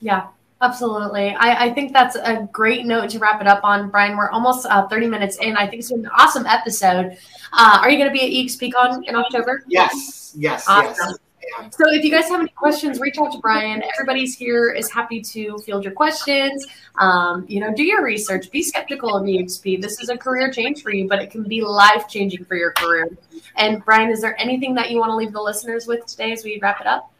Yeah. 0.00 0.26
Absolutely. 0.60 1.36
I, 1.38 1.66
I, 1.66 1.72
think 1.72 1.92
that's 1.92 2.16
a 2.16 2.48
great 2.52 2.84
note 2.84 3.10
to 3.10 3.20
wrap 3.20 3.40
it 3.40 3.46
up 3.46 3.62
on, 3.62 3.90
Bryan. 3.90 4.16
We're 4.16 4.30
almost 4.30 4.66
uh, 4.66 4.88
30 4.88 5.06
minutes 5.06 5.36
in. 5.38 5.56
I 5.56 5.68
think 5.68 5.80
it's 5.80 5.92
an 5.92 6.08
awesome 6.08 6.46
episode. 6.46 7.16
Uh, 7.52 7.78
are 7.80 7.88
you 7.88 7.96
going 7.96 8.08
to 8.08 8.12
be 8.12 8.22
at 8.22 8.46
EXPCon 8.46 9.08
in 9.08 9.14
October? 9.14 9.62
Yes. 9.68 10.34
Yes. 10.36 10.64
Awesome. 10.66 11.14
Yes. 11.60 11.76
So 11.76 11.84
if 11.90 12.04
you 12.04 12.10
guys 12.10 12.28
have 12.28 12.40
any 12.40 12.50
questions, 12.50 12.98
reach 12.98 13.18
out 13.18 13.32
to 13.32 13.38
Bryan. 13.38 13.82
Everybody's 13.94 14.36
here 14.36 14.70
is 14.72 14.90
happy 14.90 15.20
to 15.20 15.58
field 15.58 15.84
your 15.84 15.92
questions. 15.92 16.66
Um, 16.98 17.46
you 17.48 17.60
know, 17.60 17.72
do 17.72 17.84
your 17.84 18.02
research. 18.02 18.50
Be 18.50 18.62
skeptical 18.62 19.16
of 19.16 19.22
EXP. 19.22 19.80
This 19.80 20.00
is 20.00 20.08
a 20.08 20.16
career 20.16 20.50
change 20.50 20.82
for 20.82 20.92
you, 20.92 21.08
but 21.08 21.20
it 21.20 21.30
can 21.30 21.44
be 21.44 21.60
life 21.60 22.08
changing 22.08 22.44
for 22.44 22.56
your 22.56 22.72
career. 22.72 23.08
And 23.56 23.84
Bryan, 23.84 24.10
is 24.10 24.20
there 24.20 24.38
anything 24.40 24.74
that 24.74 24.90
you 24.90 24.98
want 24.98 25.10
to 25.10 25.16
leave 25.16 25.32
the 25.32 25.40
listeners 25.40 25.86
with 25.86 26.04
today 26.06 26.32
as 26.32 26.42
we 26.42 26.58
wrap 26.60 26.80
it 26.80 26.86
up? 26.86 27.12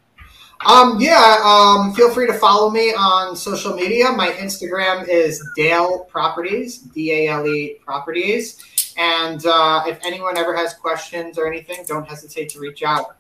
Um, 0.67 1.01
yeah, 1.01 1.41
um, 1.45 1.95
feel 1.95 2.11
free 2.11 2.27
to 2.27 2.33
follow 2.33 2.71
me 2.71 2.93
on 2.93 3.37
social 3.37 3.75
media. 3.75 4.11
My 4.11 4.31
Instagram 4.31 5.07
is 5.09 5.47
Dale 5.57 6.01
Properties, 6.11 6.79
D 6.79 7.13
A 7.13 7.29
L 7.29 7.47
E 7.47 7.77
Properties. 7.85 8.63
And 8.97 9.45
uh, 9.47 9.85
if 9.87 9.99
anyone 10.05 10.37
ever 10.37 10.57
has 10.57 10.75
questions 10.75 11.39
or 11.39 11.47
anything, 11.47 11.85
don't 11.87 12.07
hesitate 12.07 12.49
to 12.51 12.59
reach 12.59 12.83
out. 12.83 13.17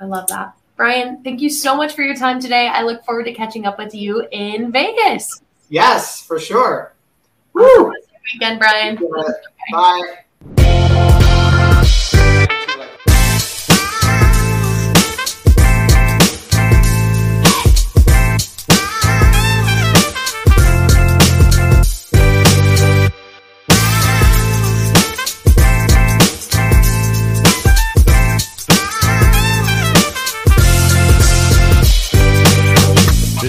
I 0.00 0.06
love 0.06 0.26
that. 0.28 0.54
Bryan, 0.76 1.22
thank 1.22 1.40
you 1.40 1.50
so 1.50 1.76
much 1.76 1.92
for 1.94 2.02
your 2.02 2.16
time 2.16 2.40
today. 2.40 2.66
I 2.68 2.82
look 2.82 3.04
forward 3.04 3.24
to 3.24 3.34
catching 3.34 3.66
up 3.66 3.78
with 3.78 3.94
you 3.94 4.26
in 4.32 4.72
Vegas. 4.72 5.42
Yes, 5.68 6.22
for 6.22 6.38
sure. 6.38 6.94
Woo! 7.52 7.92
Weekend, 8.32 8.58
Bryan. 8.58 8.98
Bye. 9.70 10.24